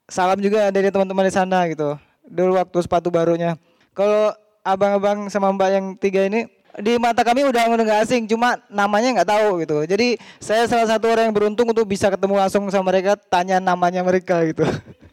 Salam 0.08 0.40
juga 0.40 0.72
dari 0.72 0.88
teman-teman 0.88 1.28
di 1.28 1.34
sana 1.34 1.68
gitu. 1.68 2.00
Dulu 2.24 2.56
waktu 2.56 2.78
sepatu 2.80 3.12
barunya. 3.12 3.60
Kalau 3.92 4.32
abang-abang 4.64 5.28
sama 5.28 5.52
mbak 5.52 5.70
yang 5.70 5.86
tiga 6.00 6.24
ini 6.24 6.48
di 6.76 7.00
mata 7.00 7.24
kami 7.24 7.48
udah 7.48 7.72
nggak 7.72 8.04
asing, 8.04 8.28
cuma 8.28 8.60
namanya 8.68 9.20
nggak 9.20 9.30
tahu 9.30 9.64
gitu. 9.64 9.76
Jadi 9.88 10.20
saya 10.40 10.68
salah 10.68 10.88
satu 10.88 11.08
orang 11.08 11.30
yang 11.30 11.36
beruntung 11.36 11.68
untuk 11.68 11.88
bisa 11.88 12.12
ketemu 12.12 12.36
langsung 12.36 12.68
sama 12.68 12.92
mereka, 12.92 13.16
tanya 13.16 13.60
namanya 13.60 14.04
mereka 14.04 14.44
gitu. 14.44 14.64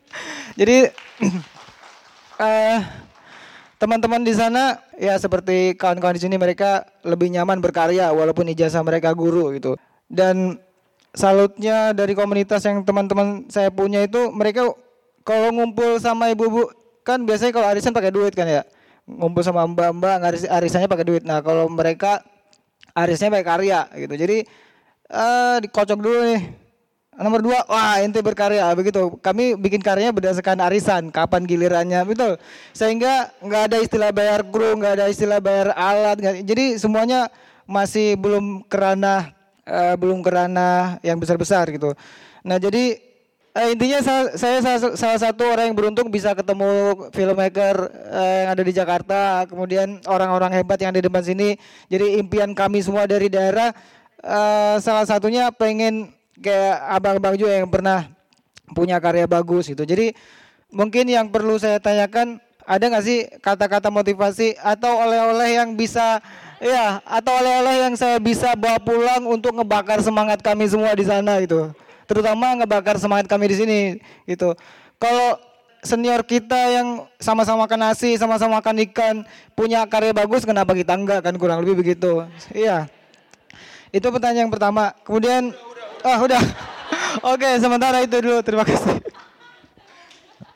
Jadi 0.59 0.91
eh 2.43 2.79
teman-teman 3.83 4.23
di 4.23 4.31
sana 4.31 4.79
ya 4.95 5.19
seperti 5.19 5.75
kawan-kawan 5.75 6.15
di 6.15 6.23
sini 6.23 6.39
mereka 6.39 6.87
lebih 7.03 7.27
nyaman 7.27 7.59
berkarya 7.59 8.15
walaupun 8.15 8.47
ijazah 8.47 8.79
mereka 8.79 9.11
guru 9.11 9.51
gitu. 9.59 9.75
Dan 10.07 10.55
salutnya 11.11 11.91
dari 11.91 12.15
komunitas 12.15 12.63
yang 12.63 12.87
teman-teman 12.87 13.51
saya 13.51 13.67
punya 13.67 13.99
itu 14.07 14.31
mereka 14.31 14.71
kalau 15.27 15.51
ngumpul 15.51 15.99
sama 15.99 16.31
ibu-ibu 16.31 16.71
kan 17.03 17.19
biasanya 17.27 17.51
kalau 17.51 17.67
arisan 17.67 17.91
pakai 17.91 18.15
duit 18.15 18.31
kan 18.31 18.47
ya? 18.47 18.63
Ngumpul 19.03 19.43
sama 19.43 19.67
mbak-mbak 19.67 20.15
ngaris 20.23 20.47
arisannya 20.47 20.87
pakai 20.87 21.03
duit. 21.03 21.23
Nah 21.27 21.43
kalau 21.43 21.67
mereka 21.67 22.23
arisnya 22.95 23.35
pakai 23.35 23.43
karya 23.43 23.79
gitu. 23.99 24.15
Jadi 24.15 24.47
eh 25.11 25.55
dikocok 25.59 25.99
dulu 25.99 26.19
nih 26.31 26.41
nomor 27.19 27.43
dua 27.43 27.59
wah 27.67 27.99
ente 28.01 28.19
berkarya. 28.23 28.69
Begitu. 28.73 29.17
Kami 29.21 29.57
bikin 29.59 29.81
karyanya 29.83 30.13
berdasarkan 30.13 30.57
arisan 30.65 31.11
kapan 31.13 31.45
gilirannya. 31.45 32.01
Betul. 32.07 32.41
Sehingga 32.73 33.29
nggak 33.43 33.63
ada 33.69 33.77
istilah 33.81 34.09
bayar 34.09 34.41
kru 34.47 34.77
nggak 34.77 34.93
ada 35.01 35.05
istilah 35.09 35.39
bayar 35.43 35.75
alat 35.77 36.17
nggak- 36.17 36.45
jadi 36.47 36.65
semuanya 36.81 37.29
masih 37.69 38.15
belum 38.19 38.65
kerana 38.67 39.33
eh, 39.63 39.95
belum 39.95 40.19
kerana 40.25 40.99
yang 41.05 41.19
besar-besar 41.19 41.69
gitu. 41.71 41.95
Nah 42.43 42.59
jadi 42.59 43.13
Eh, 43.53 43.77
intinya 43.77 44.01
saya, 44.01 44.33
saya 44.33 44.57
salah, 44.65 44.97
salah 44.97 45.19
satu 45.21 45.45
orang 45.45 45.69
yang 45.69 45.77
beruntung 45.77 46.09
bisa 46.09 46.33
ketemu 46.33 46.97
filmmaker 47.13 47.85
eh, 48.09 48.35
yang 48.41 48.49
ada 48.57 48.63
di 48.65 48.73
Jakarta, 48.73 49.45
kemudian 49.45 50.01
orang-orang 50.09 50.57
hebat 50.57 50.81
yang 50.81 50.89
ada 50.89 50.97
di 50.97 51.05
depan 51.05 51.21
sini. 51.21 51.53
Jadi 51.85 52.17
impian 52.17 52.57
kami 52.57 52.81
semua 52.81 53.05
dari 53.05 53.29
daerah 53.29 53.69
eh, 54.25 54.75
salah 54.81 55.05
satunya 55.05 55.53
pengen 55.53 56.09
kayak 56.39 56.77
abang-abang 56.89 57.35
juga 57.37 57.53
yang 57.59 57.69
pernah 57.69 58.09
punya 58.73 58.97
karya 58.97 59.27
bagus 59.29 59.69
gitu. 59.69 59.83
Jadi 59.85 60.15
mungkin 60.73 61.05
yang 61.05 61.29
perlu 61.29 61.59
saya 61.59 61.77
tanyakan 61.77 62.41
ada 62.63 62.83
nggak 62.87 63.03
sih 63.05 63.27
kata-kata 63.43 63.91
motivasi 63.91 64.55
atau 64.57 65.03
oleh-oleh 65.03 65.59
yang 65.59 65.75
bisa 65.75 66.23
ya 66.63 67.03
atau 67.03 67.35
oleh-oleh 67.43 67.91
yang 67.91 67.93
saya 67.99 68.17
bisa 68.23 68.55
bawa 68.55 68.79
pulang 68.79 69.27
untuk 69.27 69.51
ngebakar 69.51 69.99
semangat 69.99 70.39
kami 70.39 70.63
semua 70.71 70.95
di 70.95 71.03
sana 71.03 71.43
gitu 71.43 71.75
terutama 72.07 72.55
ngebakar 72.59 72.99
semangat 72.99 73.27
kami 73.27 73.51
di 73.51 73.55
sini 73.57 73.79
gitu. 74.27 74.55
Kalau 74.99 75.39
senior 75.83 76.23
kita 76.23 76.71
yang 76.71 77.07
sama-sama 77.19 77.67
makan 77.67 77.91
nasi, 77.91 78.15
sama-sama 78.15 78.63
makan 78.63 78.85
ikan, 78.91 79.15
punya 79.57 79.83
karya 79.87 80.15
bagus, 80.15 80.47
kenapa 80.47 80.71
kita 80.71 80.95
enggak 80.95 81.25
kan 81.25 81.35
kurang 81.35 81.59
lebih 81.63 81.83
begitu. 81.83 82.23
Iya. 82.55 82.87
Itu 83.91 84.09
pertanyaan 84.09 84.47
yang 84.47 84.53
pertama. 84.53 84.95
Kemudian 85.03 85.51
ah 86.03 86.17
udah. 86.21 86.43
Oke, 87.23 87.49
sementara 87.57 88.03
itu 88.03 88.19
dulu. 88.19 88.43
Terima 88.43 88.67
kasih. 88.67 88.99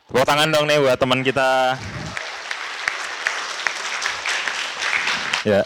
Tepuk 0.08 0.24
tangan 0.24 0.50
dong 0.52 0.66
nih 0.66 0.80
buat 0.80 0.98
teman 0.98 1.20
kita. 1.22 1.78
Ya, 5.46 5.64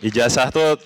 ijazah 0.00 0.48
tuh 0.48 0.80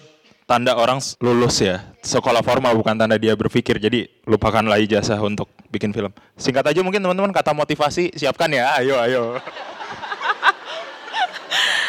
tanda 0.46 0.74
orang 0.74 0.98
lulus 1.22 1.62
ya. 1.62 1.82
Sekolah 2.02 2.42
formal 2.42 2.74
bukan 2.74 2.96
tanda 2.98 3.18
dia 3.18 3.34
berpikir. 3.34 3.78
Jadi 3.78 4.06
lupakanlah 4.24 4.78
ijazah 4.82 5.18
untuk 5.22 5.50
bikin 5.70 5.92
film. 5.92 6.10
Singkat 6.38 6.72
aja 6.72 6.80
mungkin 6.80 7.02
teman-teman 7.02 7.34
kata 7.34 7.52
motivasi 7.54 8.14
siapkan 8.16 8.50
ya. 8.50 8.74
Ayo, 8.78 8.96
ayo. 9.02 9.22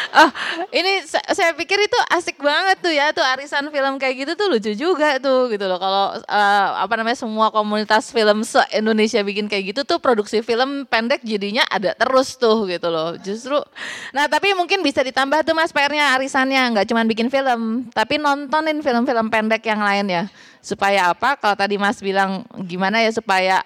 Ah, 0.08 0.32
ini 0.72 1.04
sa- 1.04 1.24
saya 1.36 1.52
pikir 1.52 1.76
itu 1.84 1.98
asik 2.12 2.40
banget 2.40 2.80
tuh 2.80 2.92
ya 2.92 3.12
tuh 3.12 3.20
arisan 3.20 3.68
film 3.68 4.00
kayak 4.00 4.24
gitu 4.24 4.32
tuh 4.34 4.46
lucu 4.48 4.72
juga 4.72 5.20
tuh 5.20 5.52
gitu 5.52 5.68
loh. 5.68 5.76
Kalau 5.76 6.16
eh, 6.16 6.68
apa 6.80 6.94
namanya 6.96 7.18
semua 7.18 7.52
komunitas 7.52 8.08
film 8.08 8.40
se 8.42 8.60
Indonesia 8.72 9.20
bikin 9.20 9.46
kayak 9.46 9.76
gitu 9.76 9.80
tuh 9.84 9.98
produksi 10.00 10.40
film 10.40 10.88
pendek 10.88 11.20
jadinya 11.20 11.62
ada 11.68 11.92
terus 11.92 12.40
tuh 12.40 12.64
gitu 12.66 12.88
loh. 12.88 13.14
Justru 13.20 13.60
nah 14.16 14.24
tapi 14.26 14.56
mungkin 14.56 14.80
bisa 14.80 15.04
ditambah 15.04 15.44
tuh 15.44 15.52
Mas 15.52 15.72
PR-nya 15.72 16.16
arisannya 16.16 16.62
nggak 16.76 16.86
cuma 16.88 17.04
bikin 17.04 17.28
film, 17.28 17.88
tapi 17.92 18.16
nontonin 18.16 18.80
film-film 18.80 19.28
pendek 19.28 19.62
yang 19.68 19.80
lain 19.84 20.06
ya. 20.08 20.24
Supaya 20.64 21.12
apa? 21.12 21.36
Kalau 21.38 21.54
tadi 21.54 21.76
Mas 21.76 22.00
bilang 22.00 22.42
gimana 22.66 23.00
ya 23.04 23.12
supaya 23.12 23.62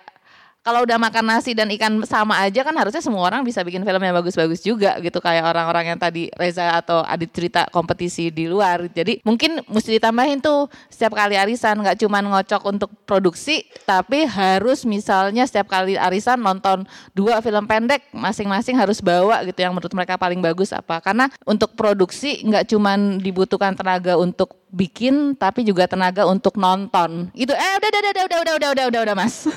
kalau 0.62 0.86
udah 0.86 0.94
makan 0.94 1.26
nasi 1.26 1.58
dan 1.58 1.66
ikan 1.74 2.06
sama 2.06 2.38
aja 2.38 2.62
kan 2.62 2.70
harusnya 2.78 3.02
semua 3.02 3.26
orang 3.26 3.42
bisa 3.42 3.66
bikin 3.66 3.82
film 3.82 3.98
yang 3.98 4.14
bagus-bagus 4.14 4.62
juga 4.62 4.94
gitu 5.02 5.18
kayak 5.18 5.42
orang-orang 5.42 5.94
yang 5.94 5.98
tadi 5.98 6.30
Reza 6.38 6.78
atau 6.78 7.02
Adit 7.02 7.34
cerita 7.34 7.66
kompetisi 7.74 8.30
di 8.30 8.46
luar. 8.46 8.86
Jadi 8.86 9.18
mungkin 9.26 9.58
mesti 9.66 9.98
ditambahin 9.98 10.38
tuh 10.38 10.70
setiap 10.86 11.18
kali 11.18 11.34
arisan 11.34 11.82
nggak 11.82 11.98
cuma 11.98 12.22
ngocok 12.22 12.62
untuk 12.70 12.90
produksi 13.02 13.66
tapi 13.82 14.22
harus 14.22 14.86
misalnya 14.86 15.42
setiap 15.50 15.66
kali 15.66 15.98
arisan 15.98 16.38
nonton 16.38 16.86
dua 17.10 17.42
film 17.42 17.66
pendek 17.66 18.06
masing-masing 18.14 18.78
harus 18.78 19.02
bawa 19.02 19.42
gitu 19.42 19.58
yang 19.58 19.74
menurut 19.74 19.90
mereka 19.90 20.14
paling 20.14 20.38
bagus 20.38 20.70
apa. 20.70 21.02
Karena 21.02 21.26
untuk 21.42 21.74
produksi 21.74 22.38
nggak 22.46 22.70
cuma 22.70 22.94
dibutuhkan 23.18 23.74
tenaga 23.74 24.14
untuk 24.14 24.62
bikin 24.70 25.34
tapi 25.34 25.66
juga 25.66 25.90
tenaga 25.90 26.22
untuk 26.30 26.54
nonton. 26.54 27.34
Itu 27.34 27.50
eh 27.50 27.72
udah 27.82 27.88
udah 27.90 28.00
udah 28.00 28.12
udah 28.14 28.24
udah 28.24 28.38
udah 28.38 28.70
udah 28.70 28.84
udah 28.86 29.00
udah 29.10 29.14
Mas. 29.18 29.50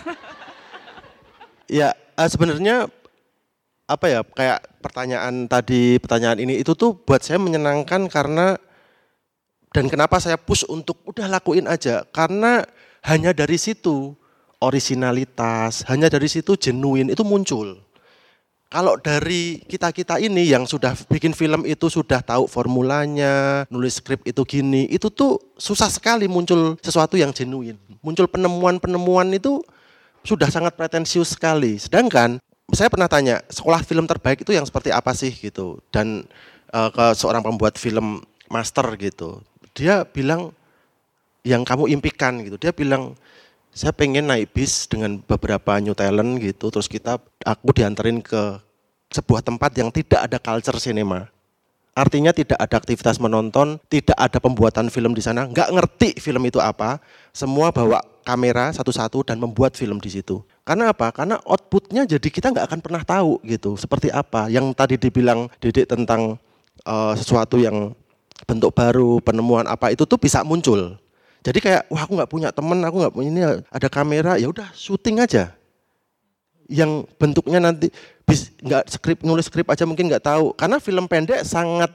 Ya, 1.65 1.97
eh, 1.97 2.29
sebenarnya 2.29 2.87
apa 3.85 4.05
ya 4.09 4.19
kayak 4.25 4.81
pertanyaan 4.81 5.45
tadi 5.45 6.01
pertanyaan 6.01 6.41
ini 6.41 6.57
itu 6.57 6.73
tuh 6.73 6.97
buat 6.97 7.21
saya 7.21 7.37
menyenangkan 7.37 8.09
karena 8.09 8.57
dan 9.69 9.85
kenapa 9.85 10.17
saya 10.17 10.41
push 10.41 10.65
untuk 10.65 10.97
udah 11.05 11.29
lakuin 11.29 11.69
aja 11.69 12.01
karena 12.09 12.65
hanya 13.05 13.29
dari 13.29 13.61
situ 13.61 14.17
originalitas, 14.63 15.85
hanya 15.85 16.09
dari 16.09 16.25
situ 16.25 16.57
genuine 16.57 17.13
itu 17.13 17.21
muncul. 17.21 17.77
Kalau 18.65 18.97
dari 18.97 19.61
kita-kita 19.61 20.17
ini 20.17 20.49
yang 20.49 20.65
sudah 20.65 20.97
bikin 21.07 21.31
film 21.37 21.63
itu 21.69 21.85
sudah 21.87 22.19
tahu 22.19 22.49
formulanya, 22.49 23.63
nulis 23.69 24.01
skrip 24.01 24.25
itu 24.25 24.41
gini, 24.43 24.89
itu 24.89 25.07
tuh 25.13 25.37
susah 25.55 25.87
sekali 25.87 26.25
muncul 26.25 26.75
sesuatu 26.81 27.15
yang 27.15 27.31
genuine. 27.31 27.77
Muncul 28.01 28.25
penemuan-penemuan 28.25 29.31
itu 29.37 29.61
sudah 30.25 30.49
sangat 30.49 30.73
pretensius 30.73 31.37
sekali. 31.37 31.77
Sedangkan 31.77 32.41
saya 32.73 32.89
pernah 32.89 33.05
tanya 33.05 33.45
sekolah 33.47 33.85
film 33.85 34.09
terbaik 34.09 34.41
itu 34.41 34.51
yang 34.51 34.65
seperti 34.65 34.89
apa 34.89 35.13
sih 35.13 35.29
gitu 35.29 35.79
dan 35.93 36.25
eh, 36.73 36.89
ke 36.89 37.05
seorang 37.13 37.45
pembuat 37.45 37.77
film 37.77 38.25
master 38.49 38.89
gitu. 38.97 39.45
Dia 39.77 40.03
bilang 40.03 40.51
yang 41.45 41.61
kamu 41.61 41.93
impikan 41.93 42.41
gitu. 42.41 42.57
Dia 42.57 42.73
bilang 42.73 43.13
saya 43.69 43.93
pengen 43.93 44.25
naik 44.31 44.55
bis 44.55 44.89
dengan 44.89 45.21
beberapa 45.21 45.77
new 45.83 45.91
talent 45.91 46.39
gitu 46.39 46.71
terus 46.71 46.87
kita 46.87 47.19
aku 47.43 47.75
dianterin 47.75 48.23
ke 48.23 48.57
sebuah 49.11 49.43
tempat 49.43 49.71
yang 49.77 49.93
tidak 49.93 50.25
ada 50.25 50.37
culture 50.41 50.79
cinema. 50.81 51.29
Artinya 51.95 52.35
tidak 52.35 52.59
ada 52.59 52.75
aktivitas 52.75 53.23
menonton, 53.23 53.79
tidak 53.87 54.19
ada 54.19 54.35
pembuatan 54.43 54.91
film 54.91 55.15
di 55.15 55.23
sana, 55.23 55.47
nggak 55.47 55.71
ngerti 55.71 56.09
film 56.19 56.43
itu 56.43 56.59
apa. 56.59 56.99
Semua 57.31 57.71
bawa 57.71 58.03
kamera 58.27 58.75
satu-satu 58.75 59.23
dan 59.23 59.39
membuat 59.39 59.79
film 59.79 60.03
di 60.03 60.11
situ. 60.11 60.43
Karena 60.67 60.91
apa? 60.91 61.15
Karena 61.15 61.39
outputnya 61.47 62.03
jadi 62.03 62.27
kita 62.27 62.51
nggak 62.51 62.67
akan 62.67 62.79
pernah 62.83 62.99
tahu 63.07 63.39
gitu 63.47 63.79
seperti 63.79 64.11
apa. 64.11 64.51
Yang 64.51 64.75
tadi 64.75 64.95
dibilang 64.99 65.47
Dedek 65.63 65.87
tentang 65.87 66.35
eh, 66.83 67.13
sesuatu 67.15 67.55
yang 67.55 67.95
bentuk 68.43 68.75
baru, 68.75 69.23
penemuan 69.23 69.63
apa 69.63 69.95
itu 69.95 70.03
tuh 70.03 70.19
bisa 70.19 70.43
muncul. 70.43 70.99
Jadi 71.47 71.63
kayak 71.63 71.87
wah 71.87 72.03
aku 72.03 72.19
nggak 72.19 72.31
punya 72.33 72.49
temen, 72.51 72.83
aku 72.83 73.07
nggak 73.07 73.13
punya 73.15 73.29
ini 73.31 73.41
ada 73.71 73.87
kamera, 73.87 74.35
ya 74.35 74.51
udah 74.51 74.67
syuting 74.75 75.23
aja. 75.23 75.55
Yang 76.65 77.05
bentuknya 77.21 77.59
nanti 77.61 77.93
nggak 78.65 78.89
skrip 78.89 79.19
nulis 79.21 79.45
skrip 79.45 79.69
aja 79.69 79.85
mungkin 79.85 80.09
nggak 80.09 80.25
tahu. 80.25 80.53
Karena 80.57 80.81
film 80.81 81.05
pendek 81.05 81.45
sangat 81.45 81.93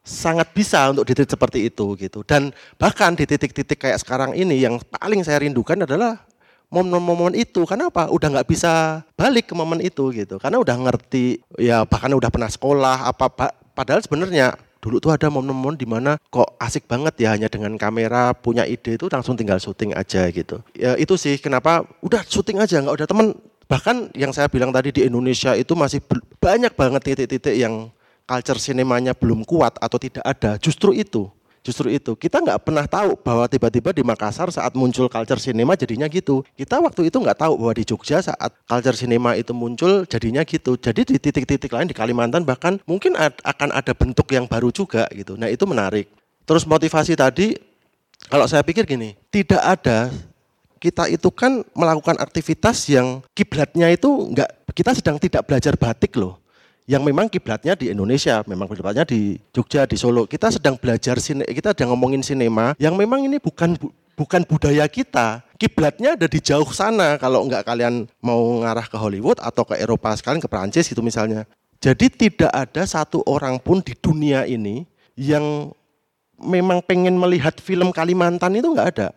sangat 0.00 0.48
bisa 0.56 0.88
untuk 0.88 1.04
di 1.04 1.12
titik 1.12 1.36
seperti 1.36 1.68
itu 1.68 1.92
gitu. 2.00 2.24
Dan 2.24 2.48
bahkan 2.80 3.12
di 3.12 3.28
titik-titik 3.28 3.76
kayak 3.76 4.00
sekarang 4.00 4.32
ini 4.32 4.56
yang 4.64 4.80
paling 4.80 5.20
saya 5.20 5.44
rindukan 5.44 5.84
adalah 5.84 6.24
momen-momen 6.72 7.36
itu. 7.36 7.68
Karena 7.68 7.92
apa? 7.92 8.08
Udah 8.08 8.32
nggak 8.32 8.48
bisa 8.48 9.04
balik 9.16 9.52
ke 9.52 9.54
momen 9.56 9.84
itu 9.84 10.08
gitu. 10.16 10.40
Karena 10.40 10.56
udah 10.56 10.76
ngerti 10.88 11.44
ya 11.60 11.84
bahkan 11.84 12.12
udah 12.16 12.32
pernah 12.32 12.48
sekolah 12.48 13.12
apa 13.12 13.26
pa- 13.28 13.56
padahal 13.76 14.00
sebenarnya 14.00 14.56
dulu 14.78 15.02
tuh 15.02 15.10
ada 15.10 15.26
momen-momen 15.28 15.74
di 15.74 15.84
mana 15.84 16.16
kok 16.30 16.54
asik 16.62 16.86
banget 16.86 17.18
ya 17.18 17.34
hanya 17.34 17.50
dengan 17.50 17.74
kamera 17.74 18.30
punya 18.30 18.62
ide 18.62 18.94
itu 18.94 19.10
langsung 19.10 19.34
tinggal 19.34 19.58
syuting 19.58 19.92
aja 19.92 20.24
gitu. 20.30 20.62
Ya 20.72 20.94
itu 20.96 21.18
sih 21.18 21.36
kenapa 21.36 21.84
udah 22.00 22.22
syuting 22.24 22.62
aja 22.62 22.78
nggak 22.80 22.94
udah 22.94 23.08
temen 23.10 23.34
bahkan 23.68 24.08
yang 24.16 24.32
saya 24.32 24.48
bilang 24.48 24.72
tadi 24.72 24.90
di 24.90 25.04
Indonesia 25.04 25.52
itu 25.54 25.76
masih 25.76 26.02
banyak 26.40 26.72
banget 26.72 27.14
titik-titik 27.14 27.54
yang 27.54 27.92
culture 28.24 28.58
sinemanya 28.58 29.12
belum 29.12 29.44
kuat 29.44 29.76
atau 29.78 30.00
tidak 30.00 30.24
ada 30.24 30.56
justru 30.56 30.96
itu 30.96 31.28
Justru 31.68 31.92
itu 31.92 32.16
kita 32.16 32.40
nggak 32.40 32.64
pernah 32.64 32.88
tahu 32.88 33.18
bahwa 33.20 33.44
tiba-tiba 33.44 33.92
di 33.92 34.00
Makassar 34.00 34.48
saat 34.48 34.72
muncul 34.72 35.04
culture 35.12 35.36
cinema 35.36 35.76
jadinya 35.76 36.08
gitu. 36.08 36.40
Kita 36.56 36.80
waktu 36.80 37.12
itu 37.12 37.20
nggak 37.20 37.44
tahu 37.44 37.60
bahwa 37.60 37.74
di 37.76 37.84
Jogja 37.84 38.24
saat 38.24 38.56
culture 38.64 38.96
cinema 38.96 39.36
itu 39.36 39.52
muncul 39.52 40.08
jadinya 40.08 40.40
gitu. 40.48 40.80
Jadi 40.80 41.04
di 41.04 41.20
titik-titik 41.20 41.68
lain 41.68 41.90
di 41.90 41.92
Kalimantan 41.92 42.48
bahkan 42.48 42.80
mungkin 42.88 43.20
akan 43.20 43.68
ada 43.74 43.92
bentuk 43.92 44.32
yang 44.32 44.48
baru 44.48 44.72
juga 44.72 45.04
gitu. 45.12 45.36
Nah 45.36 45.52
itu 45.52 45.68
menarik. 45.68 46.08
Terus 46.48 46.64
motivasi 46.64 47.12
tadi 47.18 47.52
kalau 48.32 48.48
saya 48.48 48.64
pikir 48.64 48.88
gini, 48.88 49.14
tidak 49.28 49.60
ada 49.60 50.08
kita 50.78 51.10
itu 51.10 51.28
kan 51.34 51.66
melakukan 51.74 52.16
aktivitas 52.22 52.86
yang 52.88 53.20
kiblatnya 53.34 53.90
itu 53.90 54.08
enggak 54.30 54.48
kita 54.72 54.94
sedang 54.94 55.18
tidak 55.18 55.44
belajar 55.44 55.74
batik 55.74 56.14
loh. 56.14 56.38
Yang 56.88 57.02
memang 57.04 57.28
kiblatnya 57.28 57.76
di 57.76 57.92
Indonesia, 57.92 58.40
memang 58.48 58.64
kiblatnya 58.64 59.04
di 59.04 59.36
Jogja, 59.52 59.84
di 59.84 60.00
Solo. 60.00 60.24
Kita 60.24 60.48
sedang 60.48 60.80
belajar 60.80 61.20
sine, 61.20 61.44
kita 61.44 61.76
sedang 61.76 61.92
ngomongin 61.92 62.24
sinema 62.24 62.72
yang 62.80 62.96
memang 62.96 63.28
ini 63.28 63.36
bukan 63.36 63.76
bu- 63.76 63.92
bukan 64.16 64.40
budaya 64.48 64.88
kita. 64.88 65.44
Kiblatnya 65.60 66.16
ada 66.16 66.24
di 66.24 66.40
jauh 66.40 66.70
sana 66.72 67.20
kalau 67.20 67.44
enggak 67.44 67.68
kalian 67.68 68.08
mau 68.24 68.40
ngarah 68.64 68.88
ke 68.88 68.96
Hollywood 68.96 69.36
atau 69.36 69.68
ke 69.68 69.76
Eropa 69.76 70.16
sekalian 70.16 70.40
ke 70.40 70.48
Perancis 70.48 70.88
gitu 70.88 71.04
misalnya. 71.04 71.44
Jadi 71.78 72.08
tidak 72.08 72.50
ada 72.50 72.82
satu 72.88 73.20
orang 73.28 73.60
pun 73.60 73.84
di 73.84 73.92
dunia 73.92 74.48
ini 74.48 74.88
yang 75.12 75.70
memang 76.40 76.82
pengen 76.82 77.18
melihat 77.18 77.58
film 77.58 77.92
Kalimantan 77.92 78.56
itu 78.58 78.70
nggak 78.70 78.88
ada. 78.96 79.08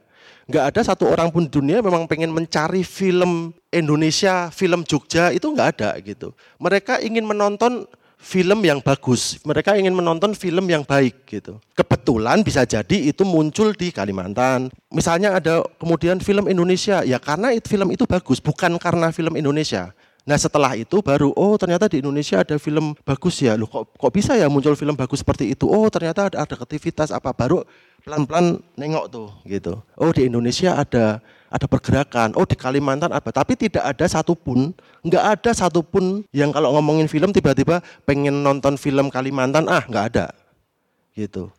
Nggak 0.49 0.65
ada 0.73 0.81
satu 0.81 1.05
orang 1.09 1.29
pun 1.29 1.45
di 1.45 1.51
dunia 1.53 1.83
memang 1.83 2.09
pengen 2.09 2.33
mencari 2.33 2.81
film 2.81 3.53
Indonesia, 3.69 4.49
film 4.49 4.81
Jogja 4.87 5.29
itu 5.29 5.45
nggak 5.49 5.69
ada 5.77 5.89
gitu. 6.01 6.33
Mereka 6.57 7.01
ingin 7.05 7.23
menonton 7.25 7.85
film 8.21 8.61
yang 8.61 8.79
bagus. 8.79 9.41
Mereka 9.41 9.73
ingin 9.81 9.97
menonton 9.97 10.37
film 10.37 10.69
yang 10.69 10.85
baik 10.85 11.25
gitu. 11.25 11.57
Kebetulan 11.73 12.45
bisa 12.45 12.61
jadi 12.63 13.09
itu 13.09 13.25
muncul 13.25 13.73
di 13.73 13.89
Kalimantan. 13.89 14.69
Misalnya 14.93 15.41
ada 15.41 15.65
kemudian 15.81 16.21
film 16.21 16.45
Indonesia, 16.45 17.01
ya 17.01 17.17
karena 17.17 17.49
itu 17.51 17.65
film 17.65 17.89
itu 17.89 18.05
bagus, 18.05 18.37
bukan 18.37 18.77
karena 18.77 19.09
film 19.09 19.33
Indonesia. 19.33 19.89
Nah 20.21 20.37
setelah 20.37 20.77
itu 20.77 21.01
baru 21.01 21.33
oh 21.33 21.57
ternyata 21.57 21.89
di 21.89 21.97
Indonesia 21.97 22.41
ada 22.45 22.55
film 22.61 22.93
bagus 23.01 23.41
ya. 23.41 23.57
Loh 23.57 23.65
kok 23.65 23.97
kok 23.97 24.11
bisa 24.13 24.37
ya 24.37 24.45
muncul 24.49 24.77
film 24.77 24.93
bagus 24.93 25.25
seperti 25.25 25.53
itu? 25.57 25.65
Oh 25.65 25.89
ternyata 25.89 26.29
ada, 26.29 26.45
ada 26.45 26.55
aktivitas 26.61 27.09
apa 27.09 27.33
baru 27.33 27.65
pelan-pelan 28.05 28.61
nengok 28.77 29.05
tuh 29.09 29.29
gitu. 29.49 29.81
Oh 29.97 30.13
di 30.13 30.29
Indonesia 30.29 30.77
ada 30.77 31.21
ada 31.51 31.65
pergerakan. 31.67 32.33
Oh 32.37 32.45
di 32.45 32.53
Kalimantan 32.57 33.13
apa? 33.13 33.29
Tapi 33.29 33.53
tidak 33.57 33.83
ada 33.83 34.05
satupun, 34.05 34.73
nggak 35.05 35.25
ada 35.37 35.51
satupun 35.53 36.25
yang 36.33 36.49
kalau 36.49 36.73
ngomongin 36.77 37.09
film 37.09 37.29
tiba-tiba 37.33 37.81
pengen 38.05 38.41
nonton 38.41 38.77
film 38.77 39.09
Kalimantan 39.09 39.69
ah 39.69 39.85
nggak 39.85 40.05
ada 40.15 40.27
gitu. 41.15 41.53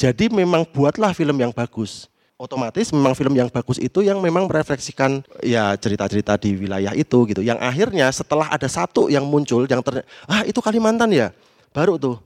Jadi 0.00 0.32
memang 0.32 0.64
buatlah 0.64 1.12
film 1.12 1.36
yang 1.36 1.52
bagus. 1.52 2.09
Otomatis 2.40 2.88
memang 2.88 3.12
film 3.12 3.36
yang 3.36 3.52
bagus 3.52 3.76
itu 3.76 4.00
yang 4.00 4.16
memang 4.16 4.48
merefleksikan 4.48 5.20
ya 5.44 5.76
cerita-cerita 5.76 6.40
di 6.40 6.56
wilayah 6.56 6.96
itu 6.96 7.28
gitu. 7.28 7.44
Yang 7.44 7.60
akhirnya 7.60 8.08
setelah 8.08 8.48
ada 8.48 8.64
satu 8.64 9.12
yang 9.12 9.28
muncul 9.28 9.68
yang 9.68 9.84
ter 9.84 10.08
ah 10.24 10.40
itu 10.48 10.56
Kalimantan 10.64 11.12
ya. 11.12 11.36
Baru 11.76 12.00
tuh 12.00 12.16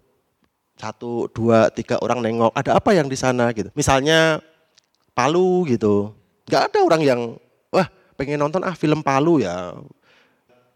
satu, 0.79 1.27
dua, 1.35 1.67
tiga 1.75 1.99
orang 1.99 2.23
nengok 2.23 2.55
ada 2.55 2.79
apa 2.79 2.95
yang 2.95 3.11
di 3.11 3.19
sana 3.19 3.51
gitu. 3.51 3.75
Misalnya 3.75 4.39
Palu 5.19 5.67
gitu. 5.67 6.15
Nggak 6.47 6.63
ada 6.71 6.79
orang 6.87 7.03
yang 7.03 7.21
wah 7.75 7.91
pengen 8.15 8.39
nonton 8.39 8.63
ah 8.63 8.79
film 8.79 9.03
Palu 9.03 9.43
ya. 9.43 9.75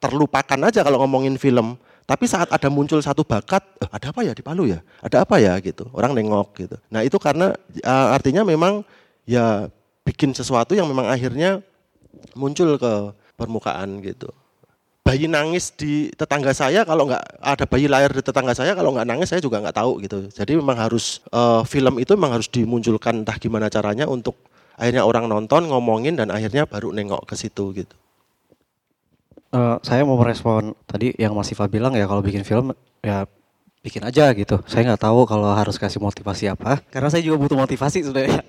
Terlupakan 0.03 0.67
aja 0.67 0.83
kalau 0.83 0.99
ngomongin 1.07 1.39
film. 1.39 1.79
Tapi 2.11 2.25
saat 2.27 2.49
ada 2.51 2.73
muncul 2.73 2.99
satu 3.05 3.21
bakat, 3.21 3.61
eh, 3.85 3.91
ada 3.93 4.11
apa 4.11 4.27
ya 4.27 4.35
di 4.35 4.43
Palu 4.43 4.67
ya? 4.67 4.83
Ada 4.99 5.23
apa 5.23 5.39
ya 5.39 5.55
gitu. 5.63 5.87
Orang 5.95 6.11
nengok 6.11 6.59
gitu. 6.59 6.75
Nah 6.91 7.07
itu 7.07 7.21
karena 7.23 7.55
uh, 7.87 8.09
artinya 8.17 8.43
memang 8.43 8.83
ya 9.29 9.69
bikin 10.09 10.33
sesuatu 10.33 10.73
yang 10.73 10.89
memang 10.89 11.13
akhirnya 11.13 11.61
muncul 12.33 12.81
ke 12.81 13.13
permukaan 13.37 14.01
gitu. 14.01 14.33
Bayi 15.05 15.29
nangis 15.29 15.73
di 15.73 16.13
tetangga 16.13 16.53
saya 16.53 16.85
kalau 16.85 17.09
nggak 17.09 17.41
ada 17.41 17.65
bayi 17.65 17.89
lahir 17.89 18.13
di 18.13 18.21
tetangga 18.25 18.53
saya 18.53 18.73
kalau 18.73 18.93
nggak 18.93 19.09
nangis 19.09 19.29
saya 19.29 19.45
juga 19.45 19.61
nggak 19.61 19.77
tahu 19.77 20.01
gitu. 20.05 20.29
Jadi 20.33 20.57
memang 20.57 20.81
harus 20.81 21.21
uh, 21.33 21.61
film 21.65 22.01
itu 22.01 22.17
memang 22.17 22.41
harus 22.41 22.49
dimunculkan 22.49 23.25
entah 23.25 23.37
gimana 23.37 23.69
caranya 23.69 24.09
untuk 24.09 24.37
akhirnya 24.81 25.05
orang 25.05 25.29
nonton 25.29 25.69
ngomongin 25.69 26.17
dan 26.17 26.33
akhirnya 26.33 26.65
baru 26.65 26.93
nengok 26.93 27.29
ke 27.29 27.35
situ 27.37 27.73
gitu. 27.77 27.97
Eh, 29.49 29.77
saya 29.81 30.05
mau 30.05 30.21
merespon 30.21 30.77
tadi 30.85 31.17
yang 31.17 31.33
Mas 31.33 31.49
Iva 31.49 31.65
bilang 31.73 31.97
ya 31.97 32.05
kalau 32.05 32.21
bikin 32.21 32.45
film 32.45 32.77
ya 33.01 33.25
bikin 33.83 34.03
aja 34.05 34.31
gitu. 34.35 34.59
Saya 34.67 34.85
nggak 34.93 35.03
tahu 35.03 35.25
kalau 35.25 35.55
harus 35.55 35.79
kasih 35.79 36.03
motivasi 36.03 36.51
apa. 36.51 36.83
Karena 36.91 37.09
saya 37.11 37.23
juga 37.23 37.39
butuh 37.39 37.57
motivasi 37.59 38.03
sebenarnya. 38.05 38.43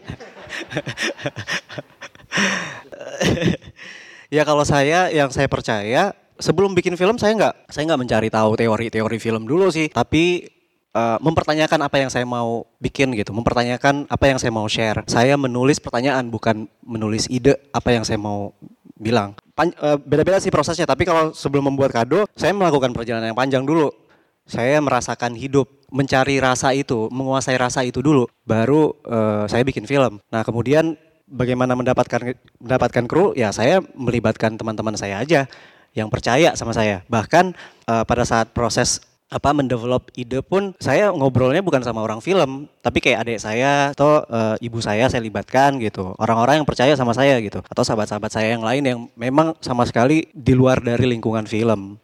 ya 4.36 4.42
kalau 4.46 4.66
saya 4.66 5.10
yang 5.14 5.30
saya 5.30 5.48
percaya 5.50 6.14
sebelum 6.40 6.74
bikin 6.74 6.96
film 6.98 7.18
saya 7.20 7.36
nggak 7.36 7.70
saya 7.70 7.84
nggak 7.90 8.02
mencari 8.02 8.30
tahu 8.32 8.56
teori-teori 8.58 9.18
film 9.22 9.46
dulu 9.46 9.70
sih. 9.70 9.90
Tapi 9.94 10.50
eh, 10.94 11.18
mempertanyakan 11.22 11.80
apa 11.86 11.98
yang 12.02 12.10
saya 12.10 12.26
mau 12.26 12.66
bikin 12.82 13.14
gitu, 13.14 13.30
mempertanyakan 13.32 14.10
apa 14.10 14.26
yang 14.26 14.42
saya 14.42 14.50
mau 14.50 14.66
share. 14.66 15.06
Saya 15.06 15.38
menulis 15.38 15.78
pertanyaan 15.78 16.28
bukan 16.34 16.66
menulis 16.82 17.30
ide 17.30 17.56
apa 17.70 17.94
yang 17.94 18.02
saya 18.02 18.18
mau 18.18 18.52
bilang. 19.00 19.38
Pan- 19.56 19.76
eh, 19.78 19.98
Beda-beda 20.02 20.42
sih 20.44 20.52
prosesnya, 20.52 20.90
tapi 20.90 21.08
kalau 21.08 21.32
sebelum 21.32 21.72
membuat 21.72 21.96
kado, 21.96 22.28
saya 22.36 22.52
melakukan 22.52 22.92
perjalanan 22.92 23.32
yang 23.32 23.40
panjang 23.40 23.64
dulu. 23.64 24.09
Saya 24.50 24.82
merasakan 24.82 25.38
hidup, 25.38 25.70
mencari 25.94 26.42
rasa 26.42 26.74
itu, 26.74 27.06
menguasai 27.14 27.56
rasa 27.56 27.86
itu 27.86 28.02
dulu, 28.02 28.26
baru 28.44 28.98
eh, 29.06 29.46
saya 29.46 29.62
bikin 29.62 29.86
film. 29.86 30.18
Nah 30.34 30.42
kemudian 30.42 30.98
bagaimana 31.30 31.78
mendapatkan 31.78 32.34
mendapatkan 32.58 33.06
kru? 33.06 33.38
Ya 33.38 33.54
saya 33.54 33.80
melibatkan 33.94 34.58
teman-teman 34.58 34.98
saya 34.98 35.22
aja 35.22 35.46
yang 35.94 36.10
percaya 36.10 36.58
sama 36.58 36.74
saya. 36.74 37.06
Bahkan 37.06 37.54
eh, 37.86 38.04
pada 38.10 38.26
saat 38.26 38.50
proses 38.52 39.06
apa 39.30 39.54
mendevelop 39.54 40.10
ide 40.18 40.42
pun 40.42 40.74
saya 40.82 41.14
ngobrolnya 41.14 41.62
bukan 41.62 41.86
sama 41.86 42.02
orang 42.02 42.18
film 42.18 42.66
tapi 42.82 42.98
kayak 42.98 43.22
adik 43.22 43.38
saya 43.38 43.94
atau 43.94 44.26
eh, 44.26 44.66
ibu 44.66 44.82
saya 44.82 45.06
saya 45.06 45.22
libatkan 45.22 45.78
gitu 45.78 46.18
orang-orang 46.18 46.62
yang 46.62 46.68
percaya 46.68 46.98
sama 46.98 47.14
saya 47.14 47.38
gitu 47.38 47.62
atau 47.62 47.84
sahabat-sahabat 47.86 48.32
saya 48.34 48.58
yang 48.58 48.66
lain 48.66 48.82
yang 48.82 49.00
memang 49.14 49.54
sama 49.62 49.86
sekali 49.86 50.26
di 50.34 50.58
luar 50.58 50.82
dari 50.82 51.06
lingkungan 51.06 51.46
film 51.46 52.02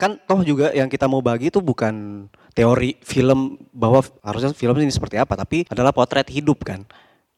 kan 0.00 0.16
toh 0.24 0.40
juga 0.40 0.72
yang 0.72 0.88
kita 0.88 1.04
mau 1.04 1.20
bagi 1.20 1.52
itu 1.52 1.60
bukan 1.60 2.24
teori 2.56 2.96
film 3.04 3.60
bahwa 3.68 4.00
harusnya 4.24 4.56
film 4.56 4.72
ini 4.80 4.88
seperti 4.88 5.20
apa 5.20 5.36
tapi 5.36 5.68
adalah 5.68 5.92
potret 5.92 6.32
hidup 6.32 6.64
kan. 6.64 6.88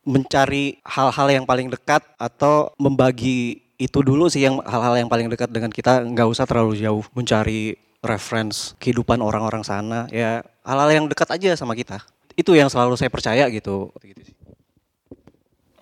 Mencari 0.07 0.79
hal-hal 0.87 1.29
yang 1.31 1.45
paling 1.47 1.67
dekat 1.67 2.07
atau 2.15 2.71
membagi 2.79 3.67
itu 3.83 3.99
dulu 3.99 4.31
sih 4.31 4.47
yang 4.47 4.63
hal-hal 4.63 4.95
yang 4.95 5.11
paling 5.11 5.27
dekat 5.27 5.51
dengan 5.51 5.75
kita. 5.75 6.07
Nggak 6.07 6.29
usah 6.31 6.47
terlalu 6.47 6.79
jauh 6.79 7.03
mencari 7.19 7.75
reference 8.03 8.79
kehidupan 8.79 9.19
orang-orang 9.19 9.67
sana. 9.67 10.07
Ya 10.15 10.47
hal-hal 10.63 10.91
yang 11.03 11.05
dekat 11.11 11.27
aja 11.35 11.59
sama 11.59 11.75
kita. 11.75 11.99
Itu 12.39 12.55
yang 12.55 12.71
selalu 12.71 12.95
saya 12.95 13.11
percaya 13.11 13.51
gitu. 13.51 13.91
Gitu 14.03 14.23
sih. 14.31 14.35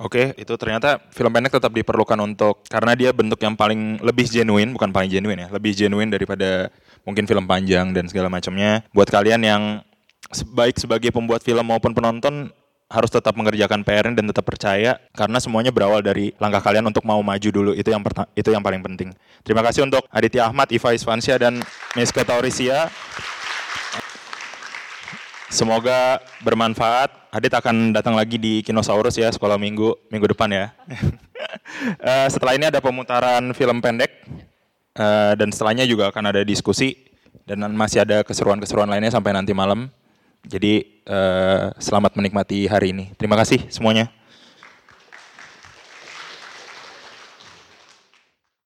Oke, 0.01 0.33
itu 0.41 0.57
ternyata 0.57 0.97
film 1.13 1.29
pendek 1.29 1.61
tetap 1.61 1.77
diperlukan 1.77 2.17
untuk 2.25 2.65
karena 2.73 2.97
dia 2.97 3.13
bentuk 3.13 3.37
yang 3.45 3.53
paling 3.53 4.01
lebih 4.01 4.33
genuine, 4.33 4.73
bukan 4.73 4.89
paling 4.89 5.13
genuine 5.13 5.45
ya, 5.45 5.49
lebih 5.53 5.77
genuine 5.77 6.09
daripada 6.09 6.73
mungkin 7.05 7.29
film 7.29 7.45
panjang 7.45 7.93
dan 7.93 8.09
segala 8.09 8.33
macamnya. 8.33 8.81
Buat 8.97 9.13
kalian 9.13 9.45
yang 9.45 9.63
baik 10.57 10.81
sebagai 10.81 11.13
pembuat 11.13 11.45
film 11.45 11.69
maupun 11.69 11.93
penonton 11.93 12.49
harus 12.91 13.07
tetap 13.13 13.37
mengerjakan 13.39 13.87
PR 13.87 14.11
dan 14.11 14.25
tetap 14.27 14.43
percaya 14.43 14.99
karena 15.15 15.39
semuanya 15.39 15.71
berawal 15.71 16.03
dari 16.03 16.35
langkah 16.43 16.59
kalian 16.59 16.83
untuk 16.91 17.07
mau 17.07 17.23
maju 17.23 17.49
dulu 17.53 17.71
itu 17.77 17.87
yang 17.93 18.03
itu 18.35 18.51
yang 18.51 18.65
paling 18.65 18.83
penting. 18.83 19.15
Terima 19.47 19.63
kasih 19.63 19.87
untuk 19.87 20.09
Aditya 20.11 20.51
Ahmad, 20.51 20.73
Iva 20.75 20.91
Isvansyah 20.97 21.37
dan 21.39 21.63
Miska 21.95 22.27
Taurisia. 22.27 22.91
Semoga 25.51 26.23
bermanfaat. 26.47 27.35
Adit 27.35 27.53
akan 27.55 27.95
datang 27.95 28.15
lagi 28.15 28.39
di 28.39 28.63
Kinosaurus 28.63 29.19
ya 29.19 29.31
sekolah 29.31 29.59
minggu 29.59 30.09
minggu 30.09 30.27
depan 30.33 30.51
ya. 30.51 30.67
Eh, 31.81 32.29
setelah 32.29 32.53
ini 32.53 32.69
ada 32.69 32.85
pemutaran 32.85 33.57
film 33.57 33.81
pendek 33.81 34.21
Eh, 34.91 35.33
dan 35.39 35.49
setelahnya 35.55 35.87
juga 35.87 36.11
akan 36.11 36.35
ada 36.35 36.43
diskusi 36.43 36.99
dan 37.47 37.63
masih 37.73 38.03
ada 38.03 38.27
keseruan-keseruan 38.27 38.91
lainnya 38.91 39.15
sampai 39.15 39.31
nanti 39.31 39.55
malam. 39.55 39.87
Jadi 40.45 41.03
eh, 41.07 41.65
selamat 41.79 42.19
menikmati 42.19 42.67
hari 42.67 42.91
ini. 42.93 43.05
Terima 43.15 43.39
kasih 43.39 43.71
semuanya. 43.71 44.11